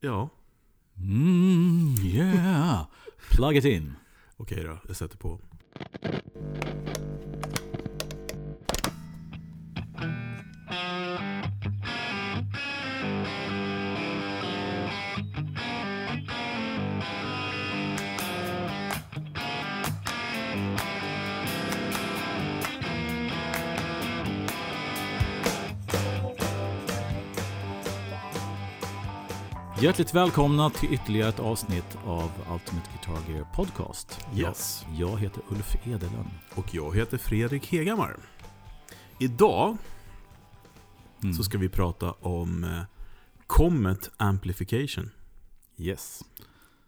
[0.00, 0.28] Ja,
[0.96, 2.86] Mm, yeah.
[3.30, 3.94] Plug it in.
[4.36, 4.78] okej då.
[4.86, 5.38] Jag sätter på.
[29.90, 34.26] Hjärtligt välkomna till ytterligare ett avsnitt av Ultimate Guitar Gear Podcast.
[34.36, 34.86] Yes.
[34.94, 36.30] Jag, jag heter Ulf Edelön.
[36.54, 38.16] Och jag heter Fredrik Hegamar.
[39.18, 39.76] Idag
[41.22, 41.34] Mm.
[41.34, 42.82] så ska vi prata om eh,
[43.46, 45.10] Comet Amplification.
[45.76, 46.24] Yes.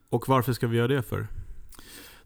[0.08, 1.26] Och varför ska vi göra det för?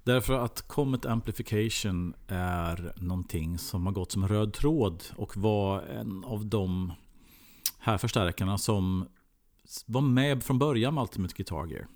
[0.05, 5.83] Därför att Comet Amplification är någonting som har gått som en röd tråd och var
[5.83, 6.93] en av de
[7.79, 9.07] här förstärkarna som
[9.87, 11.87] var med från början med Ultimate Guitar Gear.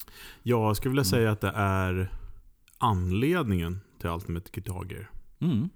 [0.43, 1.11] Jag skulle vilja Mm.
[1.11, 2.13] säga att det är
[2.79, 5.11] anledningen till Ultimate Guitar Gear.
[5.41, 5.69] Mm.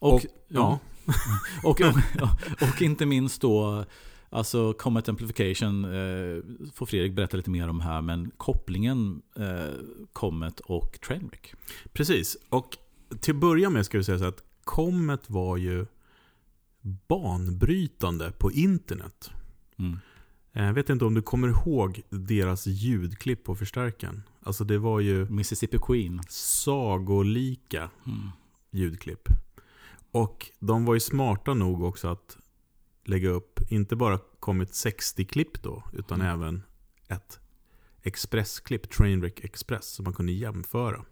[0.00, 0.78] Och, Och- ja.
[1.64, 3.84] och, och, och inte minst då
[4.32, 6.42] Alltså Comet Amplification eh,
[6.74, 9.74] får Fredrik berätta lite mer om här men kopplingen eh,
[10.12, 11.54] Comet och Trainwreck.
[11.92, 12.36] Precis.
[12.48, 12.76] Och
[13.20, 15.86] till att börja med ska vi säga så att Comet var ju
[17.08, 19.30] banbrytande på internet.
[19.78, 19.98] Mm.
[20.52, 24.22] Eh, Jag vet inte om du kommer ihåg deras ljudklipp på förstärkaren.
[24.42, 26.20] Alltså det var ju Mississippi Queen.
[26.28, 28.30] sagolika Mm.
[28.70, 29.28] ljudklipp.
[30.10, 32.36] Och de var ju smarta nog också att
[33.04, 36.32] lägga upp, inte bara kommit 60-klipp då, utan Mm.
[36.40, 36.62] även
[37.08, 37.40] ett
[38.02, 41.04] expressklipp, Trainwreck Express, som man kunde jämföra.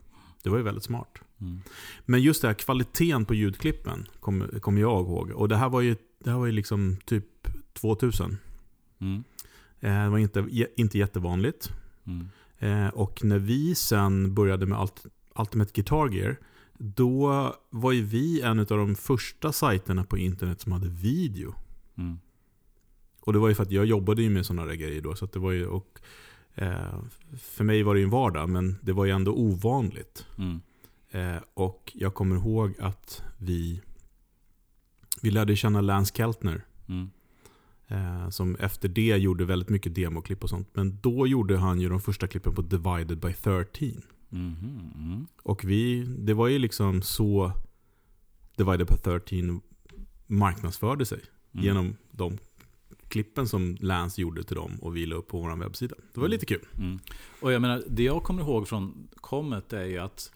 [0.43, 1.19] Det var ju väldigt smart.
[1.41, 1.53] Mm.
[1.53, 1.63] Men
[2.05, 5.31] Men just det här kvaliteten på ljudklippen kommer kom jag ihåg.
[5.31, 7.25] Och det här var ju, det här var ju liksom typ
[7.73, 8.39] 2000.
[9.01, 9.25] Mm.
[9.81, 10.47] Eh, Det var inte,
[10.77, 11.71] inte jättevanligt.
[12.07, 12.29] Mm.
[12.59, 16.37] Eh, Och när vi sen började med Ult- Ultimate Guitar Gear,
[16.79, 21.55] då var ju vi en av de första sajterna på internet som hade video.
[21.97, 22.19] Mm.
[23.21, 25.15] Och det var ju för att jag jobbade ju med sådana där grejer då.
[25.15, 26.01] Så det var ju, och,
[26.55, 26.99] eh,
[27.39, 30.27] för mig var det ju en vardag, men det var ju ändå ovanligt.
[30.39, 30.61] Mm.
[31.11, 33.81] Eh, och jag kommer ihåg att vi,
[35.23, 36.65] vi lärde känna Lance Keltner.
[36.89, 37.11] Mm.
[37.89, 40.69] Eh, som efter det gjorde väldigt mycket demoklipp och sånt.
[40.73, 44.03] Men då gjorde han ju de första klippen på Divided by 13.
[44.29, 44.91] Mhm.
[44.99, 45.27] Mm.
[45.43, 47.53] Och vi, det var ju liksom så
[48.57, 49.61] Divided by 13
[50.27, 51.21] marknadsförde sig.
[51.53, 51.65] Mm.
[51.65, 52.39] Genom de
[53.09, 55.95] klippen som Lance gjorde till dem och vi la upp på vår webbsida.
[56.15, 56.31] Det var Mm.
[56.33, 56.67] lite kul.
[56.79, 56.99] Mm.
[57.41, 60.33] Och jag menar, det jag kommer ihåg från Comet är ju att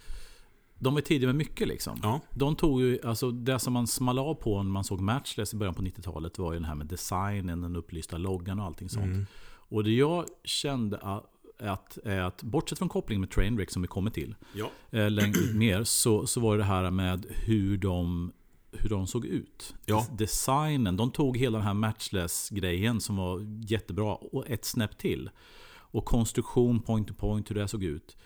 [0.83, 1.99] de var tidiga med mycket liksom.
[2.03, 2.21] Ja.
[2.31, 5.57] De tog ju, alltså det som man small av på när man såg Matchless i
[5.57, 9.05] början på 90-talet var ju den här med designen, den upplysta loggan och allting sånt.
[9.05, 9.27] Mm.
[9.45, 11.25] Och det jag kände att,
[11.59, 14.71] att, är att bortsett från kopplingen med Trainwreck som vi kommer till Ja.
[14.91, 18.33] eh, längre mer så, så var det det här med hur de,
[18.73, 19.75] hur de såg ut.
[19.87, 20.07] Ja.
[20.19, 25.31] Designen, de tog hela den här Matchless-grejen som var jättebra och ett snäpp till.
[25.75, 28.17] Och konstruktion, point to point, hur det såg ut.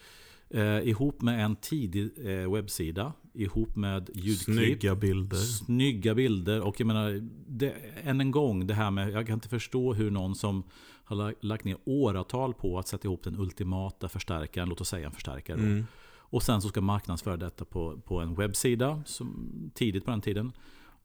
[0.51, 4.57] Eh, ihop med en tidig eh, webbsida, ihop med ljudklipp.
[4.57, 5.37] Snygga bilder.
[5.37, 6.61] Snygga bilder.
[6.61, 10.11] Och jag menar, det, än en gång, det här med, jag kan inte förstå hur
[10.11, 10.62] någon som
[11.05, 15.06] har la- lagt ner åratal på att sätta ihop den ultimata förstärkaren, låt oss säga
[15.06, 15.59] en förstärkare.
[15.59, 15.87] Mm.
[16.29, 20.53] Och sen så ska marknadsföra detta på, på en webbsida, som, tidigt på den tiden.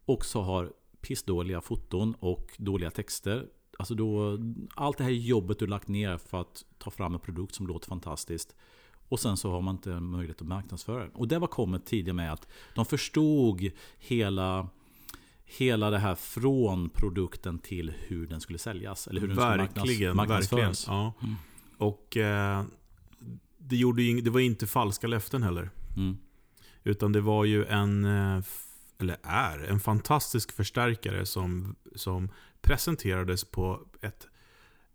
[0.05, 3.45] Och så har pissdåliga foton och dåliga texter.
[3.79, 4.39] Alltså då,
[4.75, 7.87] allt det här jobbet du lagt ner för att ta fram en produkt som låter
[7.87, 8.55] fantastiskt.
[9.11, 11.09] Och sen så har man inte möjlighet att marknadsföra den.
[11.11, 14.67] Och det var kommit tidigare med att de förstod hela,
[15.45, 19.07] hela det här från produkten till hur den skulle säljas.
[19.07, 20.17] Eller hur den skulle marknads, Verkligen, verkligen.
[20.17, 20.85] marknadsföras.
[20.87, 21.13] Ja.
[21.21, 21.35] Mm.
[21.77, 22.63] Och eh,
[23.57, 25.69] det, gjorde ju, det var inte falska löften heller.
[25.97, 26.17] Mm.
[26.83, 28.43] Utan det var ju en, eh,
[28.97, 32.29] eller är, en fantastisk förstärkare som, som
[32.61, 34.27] presenterades på ett,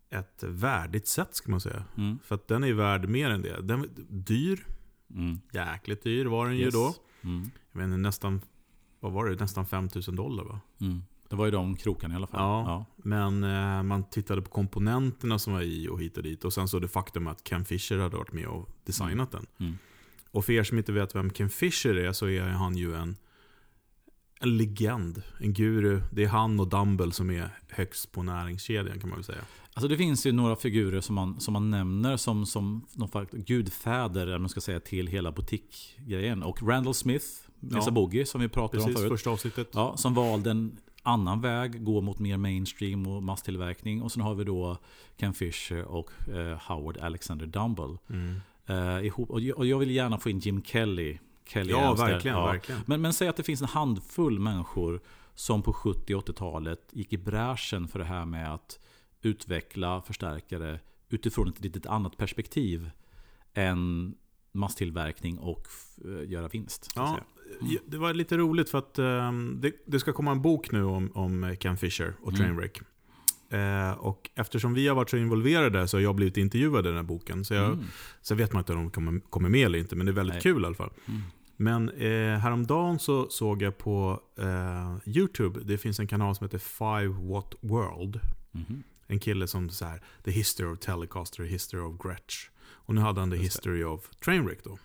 [0.09, 1.83] ett värdigt sätt ska man säga.
[1.97, 2.19] Mm.
[2.23, 3.61] För att den är värd mer än det.
[3.61, 4.65] Den, dyr,
[5.13, 5.39] Mm.
[5.51, 6.73] jäkligt dyr var den ju Yes.
[6.73, 6.93] då.
[7.23, 7.49] Mm.
[7.71, 8.41] Jag vet inte, nästan,
[8.99, 9.39] vad var det?
[9.39, 10.59] Nästan 5000 dollar va?
[10.81, 11.01] Mm.
[11.29, 12.39] Det var ju de krokarna i alla fall.
[12.41, 12.85] Ja.
[12.97, 16.45] Men eh, man tittade på komponenterna som var i och hit och dit.
[16.45, 19.45] Och sen så det faktum att Ken Fisher hade varit med och designat den.
[19.59, 19.77] Mm.
[20.31, 23.15] Och för er som inte vet vem Ken Fisher är så är han ju en,
[24.39, 25.23] en legend.
[25.39, 26.01] En guru.
[26.11, 29.41] Det är han och Dumble som är högst på näringskedjan kan man väl säga.
[29.73, 33.31] Alltså det finns ju några figurer som man, som man nämner som, som någon slags
[33.31, 36.43] gudfäder man ska säga, till hela butikgrejen.
[36.43, 37.25] Och Randall Smith,
[37.59, 37.91] Mesa Ja.
[37.91, 39.11] Boogie som vi pratade om Precis, förut.
[39.11, 39.69] första avsnittet.
[39.73, 44.01] Ja, som valde en annan väg, gå mot mer mainstream och masstillverkning.
[44.01, 44.77] Och sen har vi då
[45.19, 47.97] Ken Fisher och eh, Howard Alexander Dumble.
[48.09, 48.35] Mm.
[48.65, 51.17] Eh, ihop, och jag vill gärna få in Jim Kelly.
[51.47, 52.81] Kelly Ja, verkligen, verkligen.
[52.85, 55.01] Men, men säg att det finns en handfull människor
[55.35, 58.79] som på 70 och 80-talet gick i bräschen för det här med att
[59.21, 60.79] utveckla förstärkare
[61.09, 62.89] utifrån ett litet annat perspektiv
[63.53, 64.15] än
[64.51, 65.67] masstillverkning och
[66.05, 66.91] eh, göra vinst.
[66.95, 67.19] Ja,
[67.61, 70.83] ja, det var lite roligt för att ehm, det, det ska komma en bok nu
[70.83, 72.69] om, om Ken Fisher och Mm.
[73.49, 76.95] Eh, och eftersom vi har varit så involverade så har jag blivit intervjuad i den
[76.97, 77.45] här boken.
[77.45, 77.85] Så jag, Mm.
[78.21, 80.33] Sen vet man inte om de kommer, kommer med eller inte, men det är väldigt
[80.33, 80.41] Nej.
[80.41, 80.91] kul i alla fall.
[81.05, 81.21] Mm.
[81.59, 86.57] Men eh, häromdagen så såg jag på eh, YouTube, det finns en kanal som heter
[86.57, 88.19] Five Watt World.
[88.51, 88.83] Mhm.
[89.07, 92.49] En kille som så här, The History of Telecaster, History of Gretsch.
[92.59, 93.69] Och nu hade han The Just det.
[93.71, 94.77] History of Trainwreck då.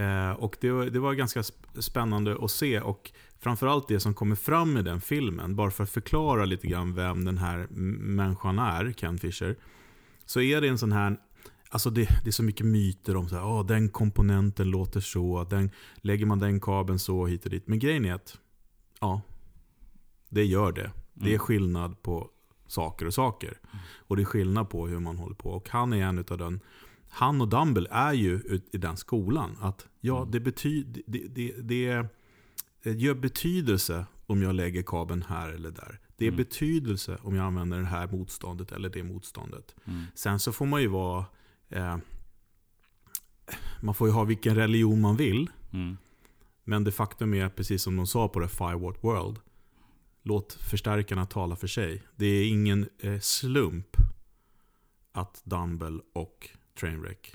[0.00, 2.80] Eh, och det, var- det var ganska sp- spännande att se.
[2.80, 3.10] Och
[3.40, 7.24] framförallt det som kommer fram i den filmen, bara för att förklara lite grann vem
[7.24, 9.56] den här människan är, Ken Fisher.
[10.24, 11.16] Så är det en sån här,
[11.70, 15.44] alltså det, det är så mycket myter om så här, "Åh, den komponenten låter så,
[15.50, 17.66] den, lägger man den kabeln så hit och dit.
[17.68, 18.38] Men grejen är att,
[19.00, 19.20] ja,
[20.28, 20.90] det gör det.
[21.14, 21.38] Det är Mm.
[21.38, 22.30] skillnad på
[22.66, 23.58] saker och saker.
[23.98, 25.50] Och det är skillnad på hur man håller på.
[25.50, 26.60] Och han är en utav den,
[27.08, 29.56] han och Dumble är ju i den skolan.
[29.60, 30.30] Att ja, Mm.
[30.30, 32.06] det, betyder, det, det, det, det
[32.82, 36.00] gör betydelse om jag lägger kabeln här eller där.
[36.16, 36.36] Det är Mm.
[36.36, 39.74] betydelse om jag använder det här motståndet eller det motståndet.
[39.84, 40.04] Mm.
[40.14, 41.24] Sen så får man ju vara...
[41.68, 41.96] Eh,
[43.82, 45.50] man får ju ha vilken religion man vill.
[45.72, 45.96] Mm.
[46.64, 49.38] Men det faktum är, precis som de sa på det Five Watt World.
[50.22, 52.02] Låt förstärkarna tala för sig.
[52.16, 53.96] Det är ingen eh, slump
[55.12, 56.48] att Dumble och
[56.80, 57.34] Trainwreck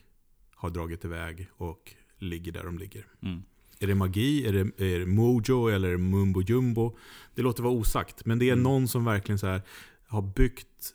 [0.56, 3.08] har dragit iväg och ligger där de ligger.
[3.22, 3.44] Mm.
[3.84, 4.48] Är det magi?
[4.48, 4.60] Är det,
[4.94, 5.68] är det mojo?
[5.68, 6.98] Eller är det mumbo jumbo?
[7.36, 8.26] Det låter vara osagt.
[8.26, 8.64] Men det är Mm.
[8.64, 9.62] någon som verkligen så här
[10.08, 10.94] har byggt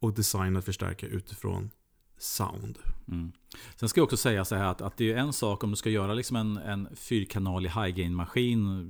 [0.00, 1.70] och designat förstärkare utifrån
[2.18, 2.78] sound.
[3.08, 3.32] Mm.
[3.76, 5.76] Sen ska jag också säga så här att, att det är en sak om du
[5.76, 8.88] ska göra liksom en, en fyrkanalig high gain maskin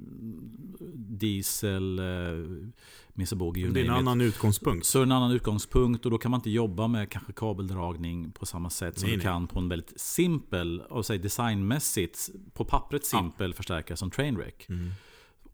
[0.97, 2.05] Diesel, eh,
[3.09, 4.87] Misobogi, you Det är en annan utgångspunkt.
[4.87, 8.71] Så en annan utgångspunkt och då kan man inte jobba med kanske kabeldragning på samma
[8.71, 9.25] sätt som Nej, du nej.
[9.25, 14.69] kan på en väldigt simpel, och säg designmässigt, på pappret simpel förstärkare som Trainwreck.
[14.69, 14.91] Mm.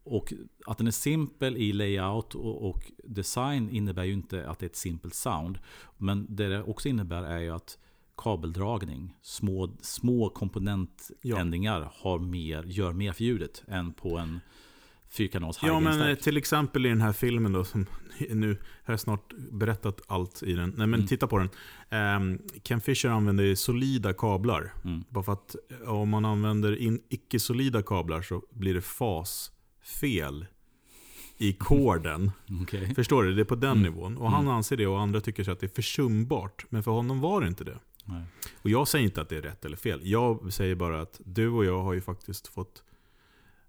[0.04, 0.32] Och
[0.66, 4.70] att den är simpel i layout och, och design innebär ju inte att det är
[4.70, 5.58] ett simpelt sound.
[5.98, 7.78] Men det det också innebär är ju att
[8.16, 14.40] kabeldragning, små, små komponentändringar har mer, gör mer för ljudet än på en
[15.08, 17.86] fyrkanals Ja, men eh, till exempel i den här filmen då, som
[18.30, 20.68] nu har jag snart berättat allt i den.
[20.76, 21.06] Nej, men Mm.
[21.06, 21.48] titta på den.
[21.90, 24.72] Ehm, Ken Fisher använder solida kablar.
[24.84, 25.04] Mm.
[25.08, 28.82] Bara för att eh, om man använder in icke-solida kablar så blir det
[29.84, 30.46] fasfel
[31.38, 32.30] i koden.
[32.62, 32.94] Okej.
[32.94, 33.34] Förstår du?
[33.34, 33.82] Det är på den Mm.
[33.82, 34.16] nivån.
[34.16, 34.54] Och han Mm.
[34.54, 36.66] anser det och andra tycker så att det är försumbart.
[36.68, 37.78] Men för honom var det inte det.
[38.04, 38.22] Nej.
[38.62, 40.00] Och jag säger inte att det är rätt eller fel.
[40.02, 42.82] Jag säger bara att du och jag har ju faktiskt fått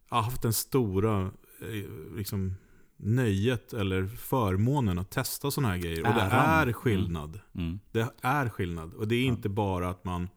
[0.10, 1.22] haft den stora
[1.62, 2.56] eh, liksom,
[2.98, 6.08] nöjet eller förmånen att testa sådana här grejer.
[6.08, 6.70] Och det Äran.
[6.70, 7.40] är skillnad.
[7.56, 7.80] Mm.
[7.92, 8.94] Det är skillnad.
[8.94, 10.30] Och det är inte bara att man...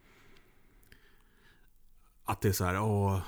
[2.24, 3.20] Att det är så här, åh,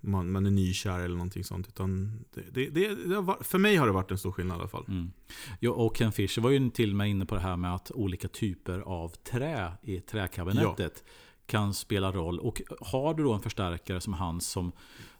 [0.00, 1.68] man, man är nykär eller någonting sånt.
[1.68, 4.68] Utan det, det, det, har, för mig har det varit en stor skillnad i alla
[4.68, 4.84] fall.
[4.88, 5.12] Mm.
[5.60, 7.90] Ja, och Ken Fisher var ju till och med inne på det här med att
[7.90, 11.04] olika typer av trä i träkabinettet
[11.50, 12.38] kan spela roll.
[12.38, 14.72] Och har du då en förstärkare som han som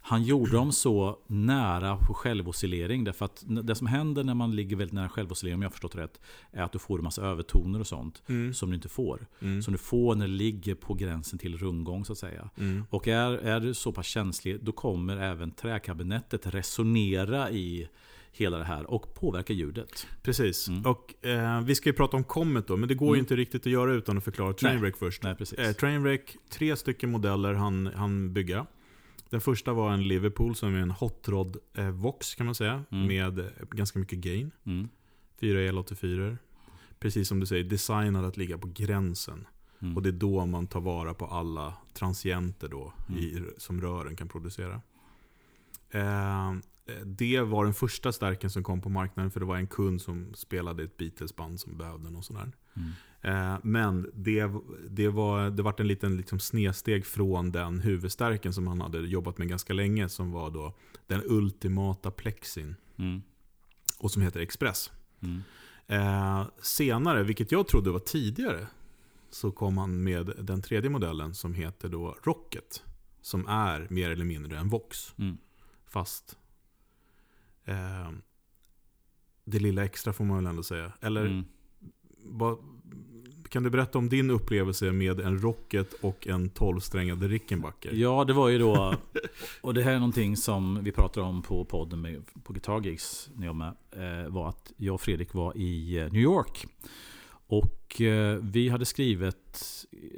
[0.02, 3.04] han gjorde dem så nära på självoscillering.
[3.04, 5.94] Därför att det som händer när man ligger väldigt nära självoscillering, om jag har förstått
[5.96, 6.20] rätt,
[6.52, 8.54] är att du får en massa övertoner och sånt Mm.
[8.54, 9.26] som du inte får.
[9.42, 9.62] Mm.
[9.62, 12.50] Som du får när det ligger på gränsen till rundgång så att säga.
[12.58, 12.84] Mm.
[12.90, 17.88] Och är, är du så pass känslig, då kommer även träkabinettet resonera i
[18.32, 20.06] hela det här och påverka ljudet.
[20.22, 20.68] Precis.
[20.68, 20.87] Mm.
[20.87, 23.20] Och eh, vi ska ju prata om Comet då, men det går ju Mm.
[23.20, 25.22] inte riktigt att göra utan att förklara Trainwreck först.
[25.22, 25.58] Nej, precis.
[25.58, 28.66] Eh, Trainwreck, tre stycken modeller han, han bygga.
[29.30, 32.84] Den första var en Liverpool som är en Hot Rod eh, Vox kan man säga.
[32.90, 33.06] Mm.
[33.06, 34.50] Med eh, ganska mycket gain.
[34.66, 34.88] Mm.
[35.40, 36.37] Fyra El84.
[36.99, 39.46] Precis som du säger, designad att ligga på gränsen.
[39.82, 39.96] Mm.
[39.96, 43.20] Och det är då man tar vara på alla transienter då, Mm.
[43.20, 44.80] i, som rören kan producera.
[45.90, 46.52] Eh,
[47.04, 50.35] det var den första stärken som kom på marknaden för det var en kund som
[50.35, 52.52] spelade ett Beatles-band som behövde någon sån här.
[52.75, 52.90] Mm.
[53.23, 54.50] Eh, men det,
[54.90, 59.38] det, var, det var en liten liksom snedsteg från den huvudstärken som han hade jobbat
[59.38, 60.09] med ganska länge.
[60.09, 60.75] Som var då
[61.06, 62.76] den ultimata plexin.
[62.97, 63.23] Mm.
[63.99, 64.90] Och som heter Express.
[65.20, 65.42] Mm.
[65.87, 68.66] Eh, senare, vilket jag trodde var tidigare,
[69.30, 72.82] så kom han med den tredje modellen som heter då Rocket.
[73.23, 75.14] Som är mer eller mindre en Vox.
[75.18, 75.37] Mm.
[75.87, 76.38] Fast
[77.70, 78.10] eh,
[79.44, 80.92] det lilla extra får man väl ändå säga.
[81.00, 81.44] Eller Mm.
[82.24, 82.58] vad,
[83.48, 87.92] kan du berätta om din upplevelse med en Rocket och en 12-strängad Rickenbacker?
[87.92, 88.94] Ja, det var ju då,
[89.60, 93.30] och det här är någonting som vi pratade om på podden med, på Guitar Gigs
[93.34, 96.66] när jag med, eh, var att jag och Fredrik var i eh, New York.
[97.46, 99.64] Och eh, vi hade skrivit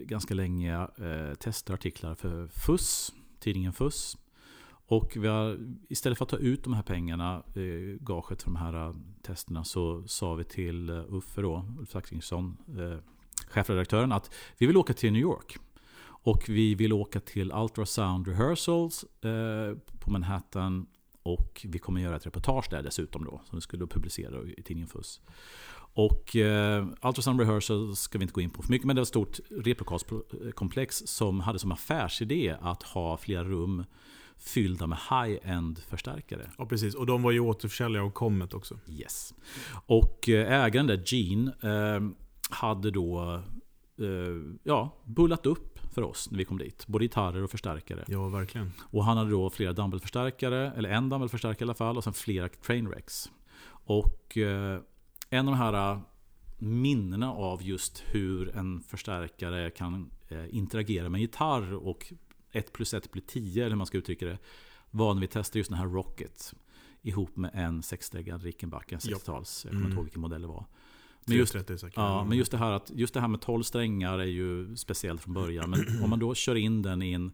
[0.06, 4.16] ganska länge eh, testartiklar för FUS, tidningen FUS.
[4.86, 5.58] Och vi har,
[5.88, 9.64] istället för att ta ut de här pengarna, eh, gaget för de här eh, testerna,
[9.64, 12.98] så sa vi till eh, Uffe då, Ulf Saxingsson, eh,
[13.48, 15.56] chefredaktören, att vi vill åka till New York.
[16.24, 20.86] Och vi vill åka till Ultrasound Rehearsals eh, på Manhattan.
[21.22, 24.88] Och vi kommer göra ett reportage där dessutom då, som vi skulle publicera i tidningen
[24.88, 25.20] FUS.
[25.94, 29.02] Och eh, Ultrasound Rehearsals ska vi inte gå in på för mycket, men det var
[29.02, 33.84] ett stort replokalskomplex som hade som affärsidé att ha flera rum
[34.44, 36.50] fyllda med high-end förstärkare.
[36.58, 36.94] Ja, precis.
[36.94, 38.78] Och de var ju återförsäljare av Comet också.
[38.88, 39.34] Yes.
[39.86, 42.00] Och eh, ägaren där, Gene, eh,
[42.50, 43.42] hade då
[43.98, 46.86] eh, ja, bullat upp för oss när vi kom dit.
[46.86, 48.04] Både gitarrer och förstärkare.
[48.08, 48.72] Ja, verkligen.
[48.80, 52.48] Och han hade då flera dumbbellförstärkare, eller en dumbbellförstärkare i alla fall, och sen flera
[52.48, 53.30] trainwrecks.
[53.70, 54.80] Och eh,
[55.30, 56.00] en av de här
[56.58, 60.10] minnena av just hur en förstärkare kan
[60.50, 62.12] interagera med en gitarr och
[62.52, 64.38] 1 plus 1 blir 10, eller hur man ska uttrycka det,
[64.90, 66.54] var när vi testade just den här Rocket
[67.02, 69.16] ihop med en sexsträggad Rickenbacker, en Ja.
[69.16, 69.96] 60-tals, jag kommer inte Mm.
[69.96, 70.66] ihåg vilken modell det var.
[71.24, 71.96] Men just, 330 säkert.
[71.96, 75.20] ja, men just det här att just det här med 12 strängar är ju speciellt
[75.22, 75.70] från början.
[75.70, 77.32] Men om man då kör in den i en,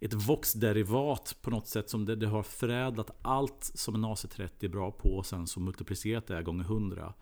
[0.00, 4.68] ett Vox-derivat på något sätt som det, det har förädlat allt som en AC30 är
[4.68, 7.14] bra på och sen så multiplicerat det gånger 100.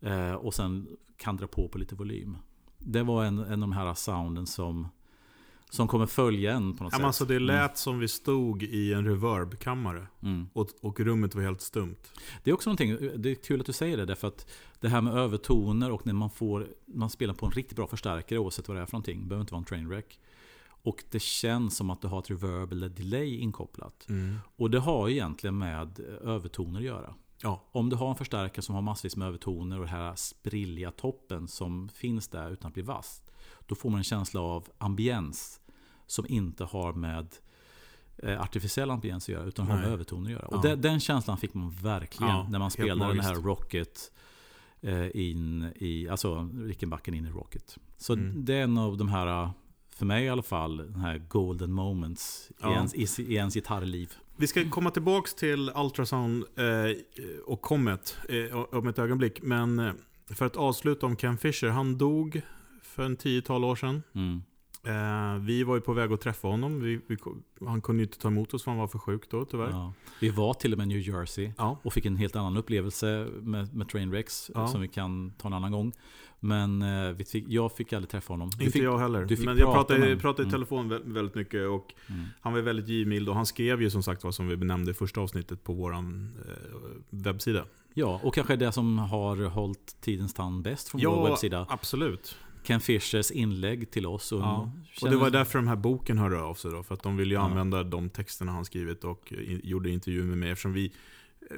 [0.00, 2.36] Eh, och sen kan dra på på lite volym.
[2.78, 4.88] Det var en, en av de här sounden som,
[5.70, 7.00] som kommer följa en på något Ja, sätt.
[7.00, 10.06] men alltså det lät som vi stod i en reverb-kammare.
[10.22, 10.48] Mm.
[10.52, 11.96] Och, och rummet var helt stumt.
[12.44, 14.46] Det är också någonting, det är kul att du säger det därför att
[14.80, 18.38] det här med övertoner och när man får man spelar på en riktigt bra förstärkare
[18.38, 20.20] oavsett vad det är för någonting, det behöver inte vara en trainwreck.
[20.82, 24.06] Och det känns som att du har ett reverb eller delay inkopplat.
[24.56, 27.14] Och det har egentligen med övertoner att göra.
[27.42, 30.90] Ja, Om du har en förstärkare som har massvis med övertoner och den här sprilliga
[30.90, 33.22] toppen som finns där utan att bli vass.
[33.66, 35.60] Då får man en känsla av ambiens
[36.06, 37.26] som inte har med
[38.22, 40.48] eh, artificiell ambiens att göra utan har med övertoner att göra.
[40.50, 40.56] Ja.
[40.56, 43.34] Och den, den känslan fick man verkligen Ja, när man spelade den här.
[43.34, 44.12] Rocket
[44.80, 47.78] eh, in i, alltså Rickenbacken in i Rocket.
[47.98, 48.44] Så Mm.
[48.44, 49.50] det är en av de här,
[49.90, 52.70] för mig i alla fall, den här golden moments Ja.
[52.70, 54.12] i, ens, i, i ens gitarrliv.
[54.36, 56.96] Vi ska komma tillbaks till Ultrasound eh,
[57.46, 59.42] och Comet eh, om ett ögonblick.
[59.42, 59.92] Men eh,
[60.26, 61.68] för att avsluta om Ken Fisher.
[61.68, 62.42] Han dog
[62.96, 64.02] för en tiotal år sedan.
[64.14, 64.42] Mm.
[64.84, 66.80] Eh, vi var ju på väg att träffa honom.
[66.80, 67.16] Vi, vi,
[67.66, 69.70] han kunde ju inte ta emot oss för han var för sjuk då tyvärr.
[69.70, 69.70] Ja.
[69.70, 69.92] Ja.
[70.20, 71.52] Vi var till och med i New Jersey.
[71.58, 71.78] Ja.
[71.82, 74.68] Och fick en helt annan upplevelse med, med Trainwrecks Ja.
[74.68, 75.92] som vi kan ta en annan gång.
[76.40, 78.50] Men eh, fick, jag fick aldrig träffa honom.
[78.58, 79.20] Du Inte fick, jag heller.
[79.44, 80.52] Men jag prata pratade, med jag pratade i Mm.
[80.52, 81.68] telefon vä- väldigt mycket.
[81.68, 82.24] Och Mm.
[82.40, 83.28] han var väldigt givmild.
[83.28, 85.92] Och han skrev ju som sagt vad som vi benämnde i första avsnittet på vår
[85.94, 86.00] eh,
[87.10, 87.64] webbsida.
[87.94, 91.66] Ja, och kanske det som har hållit tidens tand bäst från vår webbsida.
[91.68, 92.36] absolut.
[92.66, 94.32] Ken Fishers inlägg till oss.
[94.32, 94.70] Och, Ja.
[95.02, 96.82] Och det var därför den här boken hörde av sig då.
[96.82, 97.44] För att de ville ju Ja.
[97.44, 99.32] använda de texterna han skrivit och
[99.62, 100.50] gjorde intervju med mig.
[100.50, 100.92] Eftersom vi,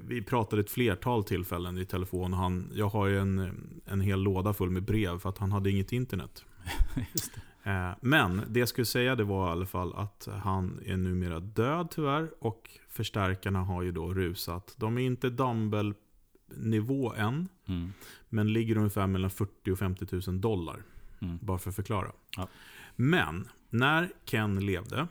[0.03, 2.33] vi pratade ett flertal tillfällen i telefon.
[2.33, 3.51] Och han, jag har ju en,
[3.87, 6.45] en hel låda full med brev för att han hade inget internet.
[6.95, 7.71] Det.
[7.71, 11.41] Eh, Men det jag skulle säga det var i alla fall att han är numera
[11.41, 12.31] död tyvärr.
[12.41, 14.75] Och förstärkarna har ju då rusat.
[14.77, 17.49] De är inte dumbbell-nivå än.
[17.69, 17.93] Mm.
[18.29, 20.83] Men ligger ungefär mellan 40 och 50 000 dollar.
[21.21, 21.39] Mm.
[21.43, 22.13] Bara för att förklara.
[22.37, 22.49] Ja.
[22.97, 25.07] Men när Ken levde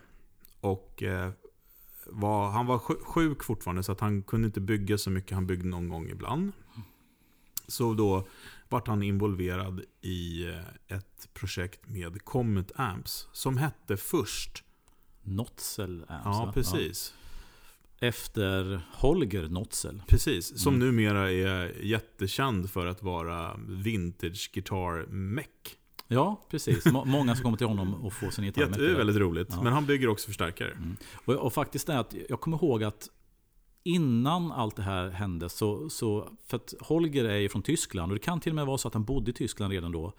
[0.59, 1.31] och eh,
[2.05, 5.31] var, han var sj- sjuk fortfarande så att han kunde inte bygga så mycket.
[5.31, 6.51] Han byggde någon gång ibland.
[7.67, 8.27] Så då
[8.69, 13.27] vart han involverad i eh, ett projekt med Comet Amps.
[13.31, 14.63] Som hette först.
[15.23, 17.13] Notzel Amps, Ja, precis.
[17.19, 17.23] Ja.
[18.07, 20.01] Efter Holger Notzel.
[20.07, 20.59] Precis.
[20.59, 20.87] Som Mm.
[20.87, 25.76] numera är jättekänd för att vara vintage guitar meck.
[26.07, 26.85] Ja, precis.
[26.85, 28.69] Må- Många som kommer till honom och får sin gitarr.
[28.77, 29.47] Det är väldigt roligt.
[29.51, 29.63] Ja.
[29.63, 30.71] Men han bygger också förstärkare.
[30.71, 30.97] Mm.
[31.25, 33.09] Och, och faktiskt är att jag kommer ihåg att
[33.83, 38.15] innan allt det här hände så, så för att Holger är ju från Tyskland och
[38.15, 40.13] det kan till och med vara så att han bodde i Tyskland redan då.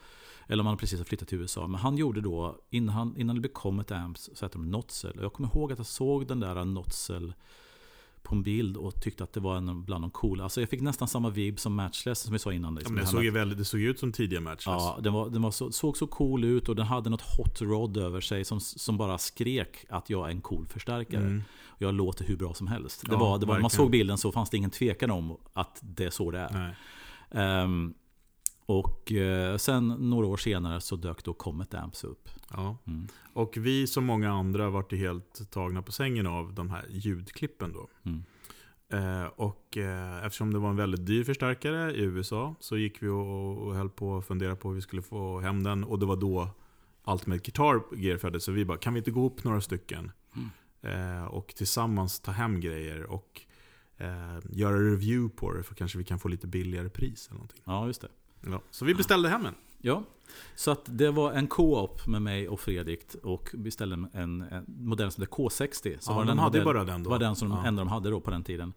[0.49, 1.67] Eller om han precis har flyttat till USA.
[1.67, 5.19] Men han gjorde då, innan, innan det blev Comet Amps, så hette de Notzel.
[5.19, 7.35] Och jag kommer ihåg att jag såg den där Notzel
[8.23, 10.43] på en bild och tyckte att det var en bland de coola.
[10.45, 12.73] Alltså jag fick nästan samma vibb som Matchless som vi sa innan.
[12.73, 12.95] Ja, Liksom.
[12.95, 14.65] men det, såg ju väldigt, det såg ut som tidiga matches.
[14.67, 17.61] Ja, den, var, den var så, såg så cool ut och den hade något hot
[17.63, 21.21] rod över sig som, som bara skrek att jag är en cool förstärkare.
[21.21, 21.43] Mm.
[21.79, 23.03] Jag låter hur bra som helst.
[23.07, 25.37] Det Ja, var, det var, när man såg bilden så fanns det ingen tvekan om
[25.53, 26.53] att det är så det är.
[26.53, 26.75] Nej.
[28.69, 32.29] Och eh, sen några år senare så dök då Comet Amps upp.
[32.51, 32.77] Ja.
[32.87, 33.09] Mm.
[33.33, 37.89] Och vi som många andra vart helt tagna på sängen av de här ljudklippen då.
[38.03, 38.25] Mm.
[38.89, 43.09] Eh, och eh, eftersom det var en väldigt dyr förstärkare i USA så gick vi
[43.09, 45.85] och, och höll på att fundera på hur vi skulle få hem den.
[45.85, 46.51] Och det var då
[47.07, 48.45] Ultimate Guitar Gear föddes.
[48.45, 50.11] Så vi bara, kan vi inte gå upp några stycken?
[50.83, 53.41] Eh, och tillsammans ta hem grejer och
[53.97, 55.63] eh, göra review på det.
[55.63, 57.63] För kanske vi kan få lite billigare pris eller någonting.
[57.65, 58.09] Ja, just det.
[58.51, 58.61] Ja.
[58.71, 59.55] Så vi beställde hem en.
[59.81, 60.05] Ja,
[60.55, 65.11] så att det var en co-op med mig och Fredrik och beställde en, en modell
[65.11, 65.97] som heter K60.
[66.01, 67.11] Så Ja, var de den hade modell- bara den då.
[67.11, 67.67] Var den som Ja.
[67.67, 68.73] enda de hade då på den tiden.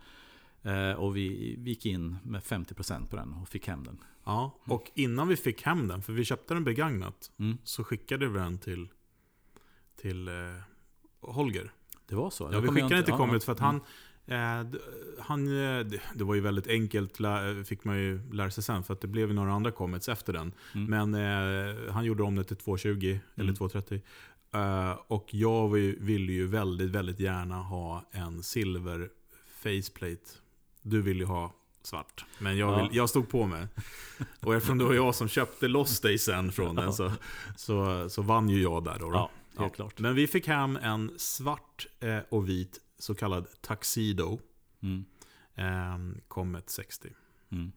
[0.64, 4.00] Eh, och vi, vi gick in med 50% på den och fick hem den.
[4.24, 7.58] Ja, och innan vi fick hem den, för vi köpte den begagnat, Mm.
[7.64, 8.88] så skickade vi den till,
[10.02, 10.34] till eh,
[11.22, 11.72] Holger.
[12.08, 12.50] Det var så?
[12.52, 13.66] Ja, vi skickade den till Comet för att mm.
[13.72, 13.86] han, d-
[15.20, 15.86] han eh,
[16.16, 19.08] det, var ju väldigt enkelt, lä- fick man ju lära sig sen, för att det
[19.08, 20.54] blev ju några andra Comets efter den.
[20.76, 21.10] Mm.
[21.10, 21.14] Men
[21.76, 23.56] eh, han gjorde om det till 220 eller Mm.
[23.56, 24.02] 230.
[24.54, 25.70] Eh, och jag
[26.00, 29.10] ville ju väldigt, väldigt gärna ha en silver
[29.64, 30.22] faceplate.
[30.82, 32.26] Du vill ju ha svart.
[32.40, 32.84] Men jag, Ja.
[32.84, 33.68] vill, jag stod på mig.
[34.40, 37.12] Och eftersom det var jag som köpte loss dig sen från den så,
[37.58, 39.10] så, så vann ju jag där då.
[39.10, 39.16] då.
[39.56, 40.00] Ja, helt klart.
[40.00, 44.40] Men vi fick hem en svart eh, och vit så kallad Tuxedo.
[44.82, 45.06] Mm.
[45.56, 47.10] Eh, Comet 60.
[47.50, 47.72] Mm.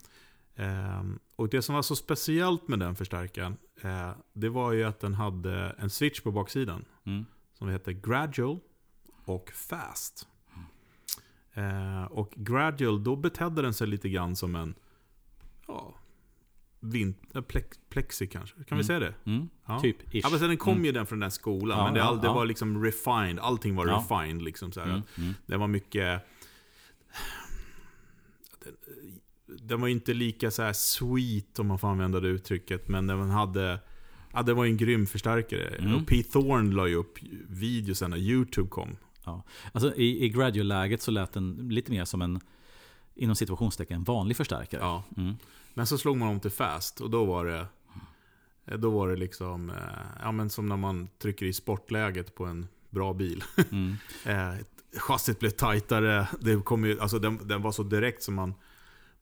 [0.55, 1.03] Eh,
[1.35, 5.13] och det som var så speciellt med den förstärkaren, eh, det var ju att den
[5.13, 6.85] hade en switch på baksidan.
[7.03, 7.25] Mm.
[7.53, 8.59] Som heter Gradual
[9.25, 10.27] och Fast.
[11.53, 14.75] Eh, och Gradual, då betedde den sig lite grann som en
[15.67, 15.95] ja,
[16.91, 18.55] vint, plex, plexi kanske.
[18.55, 18.83] Kan vi Mm.
[18.83, 19.13] säga det?
[19.25, 19.49] Mm.
[19.65, 19.79] Ja.
[19.79, 20.19] Typ ish.
[20.23, 20.85] Ja, men sen den kom Mm.
[20.85, 22.33] ju den från den skolan, Ja, men det, ja, all, det ja.
[22.33, 23.39] var liksom refined.
[23.39, 24.05] Allting var Ja.
[24.09, 24.41] refined.
[24.41, 24.87] Liksom, så här.
[24.89, 25.01] Mm.
[25.17, 25.33] Mm.
[25.45, 26.21] Det var mycket...
[29.47, 33.07] Den var ju inte lika så här sweet, om man får använda det uttrycket, men
[33.07, 33.79] den hade...
[34.33, 35.67] Ja, det var ju en grym förstärkare.
[35.67, 35.95] Mm.
[35.95, 37.17] Och Pete Thorne la ju upp
[37.49, 38.97] videosen när YouTube kom.
[39.71, 42.39] Alltså, I, i gradual-läget så lät den lite mer som en
[43.15, 44.81] inom situationstecken vanlig förstärkare.
[44.81, 45.03] Ja.
[45.17, 45.35] Mm.
[45.77, 47.67] Men så slog man om till fast och då var det...
[48.77, 49.69] Då var det liksom...
[49.69, 49.75] eh,
[50.23, 53.43] Ja, men som när man trycker i sportläget på en bra bil.
[53.71, 53.95] Mm.
[54.25, 54.53] Eh,
[54.97, 56.27] chassit blev tajtare.
[56.39, 58.53] Det kom ju, alltså den, den var så direkt som man...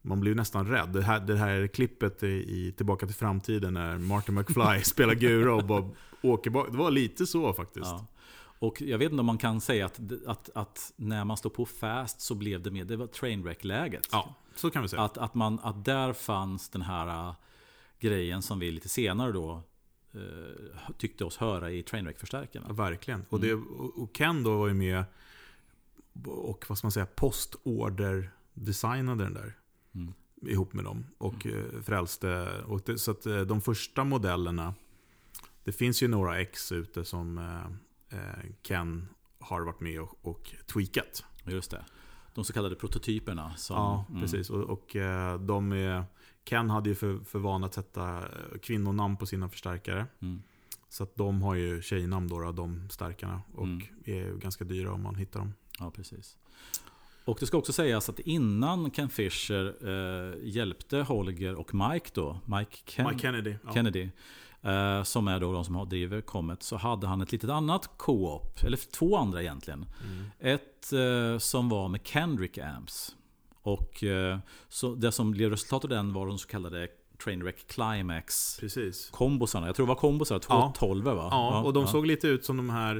[0.05, 0.89] Man blev nästan rädd.
[0.89, 5.55] Det här, det här klippet i, i Tillbaka till framtiden när Martin McFly spelar gura
[5.55, 5.89] och bara
[6.21, 6.67] åker bak.
[6.71, 7.85] Det var lite så faktiskt.
[7.85, 8.07] Ja.
[8.59, 11.65] Och jag vet inte om man kan säga att, att, att när man står på
[11.65, 14.07] fast så blev det mer, det var trainwreck-läget.
[14.11, 15.01] Ja, så kan vi säga.
[15.01, 17.35] Att, att, man, att där fanns den här äh,
[17.99, 19.63] grejen som vi lite senare då
[20.13, 22.65] eh, tyckte oss höra i trainwreck-förstärkarna.
[22.67, 23.25] Ja, verkligen.
[23.29, 25.03] Och, det, och och Ken då var ju med
[26.25, 29.57] och vad ska man säga, postorder-designade den där.
[29.95, 30.13] Mm.
[30.41, 31.05] Ihop med dem.
[31.17, 32.61] Och eh, frälste.
[32.65, 34.73] Och det, så att eh, de första modellerna,
[35.63, 37.37] det finns ju några X ute som
[38.09, 38.17] eh,
[38.61, 39.07] Ken
[39.39, 41.25] har varit med och, och tweakat.
[41.43, 41.85] Just det.
[42.33, 43.55] De så kallade prototyperna.
[43.55, 44.49] Som, Ja, mm, precis.
[44.49, 46.03] Och, och eh, de är,
[46.43, 50.05] Ken hade ju för, för vana att sätta eh, kvinnonamn på sina förstärkare.
[50.21, 50.41] Mm.
[50.89, 53.41] Så att de har ju tjejnamn då, de stärkarna.
[53.55, 53.81] Och Mm.
[54.05, 55.53] är ju ganska dyra om man hittar dem.
[55.79, 56.37] Ja, precis.
[57.25, 62.39] Och det ska också sägas att innan Ken Fisher eh, hjälpte Holger och Mike då,
[62.45, 63.55] Mike, Ken- Mike Kennedy.
[63.65, 63.73] Ja.
[63.73, 64.09] Kennedy,
[64.63, 67.89] eh, som är då de som har- driver Comet, så hade han ett litet annat
[67.97, 69.85] co-op, eller två andra egentligen.
[70.05, 70.25] Mm.
[70.39, 73.15] Ett eh, som var med Kendrick Amps.
[73.61, 74.37] Och eh,
[74.69, 76.87] så det som blev resultatet av den var de så kallade
[77.23, 79.09] Trainwreck Climax Precis.
[79.11, 79.67] kombosarna.
[79.67, 81.27] Jag tror det var kombosar, 212 va?
[81.31, 82.95] Ja, och de såg lite ut som de här...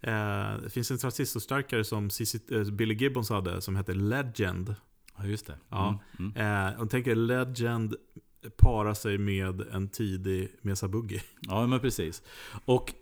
[0.00, 2.10] Eh, det finns en transistorstärkare som
[2.50, 4.74] eh, Billy Gibbons hade som heter Legend.
[5.16, 5.58] Ja, just det.
[5.68, 5.98] Ja.
[6.18, 6.72] Mm, mm.
[6.74, 7.94] Eh, och tänker Legend
[8.56, 11.22] para sig med en tidig Mesa Boogie.
[11.40, 12.22] Ja, men precis.
[12.64, 12.94] Och,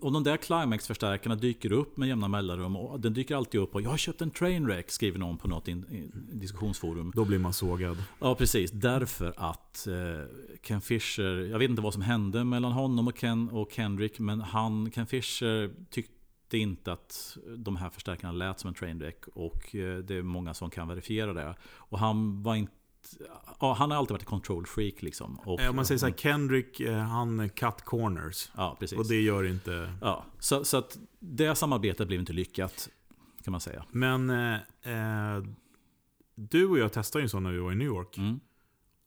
[0.00, 2.76] och de där Climax-förstärkarna dyker upp med jämna mellanrum.
[2.76, 5.68] Och den dyker alltid upp och jag har köpt en Trainwreck, skriver någon på något
[5.68, 7.12] in, in, diskussionsforum.
[7.14, 7.96] Då blir man sågad.
[8.20, 8.70] Ja, precis.
[8.70, 9.94] Därför att eh,
[10.62, 14.40] Ken Fisher, jag vet inte vad som hände mellan honom och Ken och Kendrick, men
[14.40, 19.24] han, Ken Fisher tyckte inte att de här förstärkarna lät som en Trainwreck.
[19.34, 21.54] Och eh, det är många som kan verifiera det.
[21.64, 22.72] Och han var inte
[23.60, 25.38] Ja, han har alltid varit control freak liksom.
[25.44, 28.50] Och, Eh, om man säger så här, Kendrick, eh, han cut corners.
[28.56, 28.98] Ja, precis.
[28.98, 29.92] Och det gör inte...
[30.00, 32.88] Ja, så, så att det samarbetet blev inte lyckat.
[33.44, 33.84] kan man säga.
[33.90, 35.42] Men eh, eh,
[36.34, 38.18] du och jag testade ju en sån när vi var i New York.
[38.18, 38.40] Mm.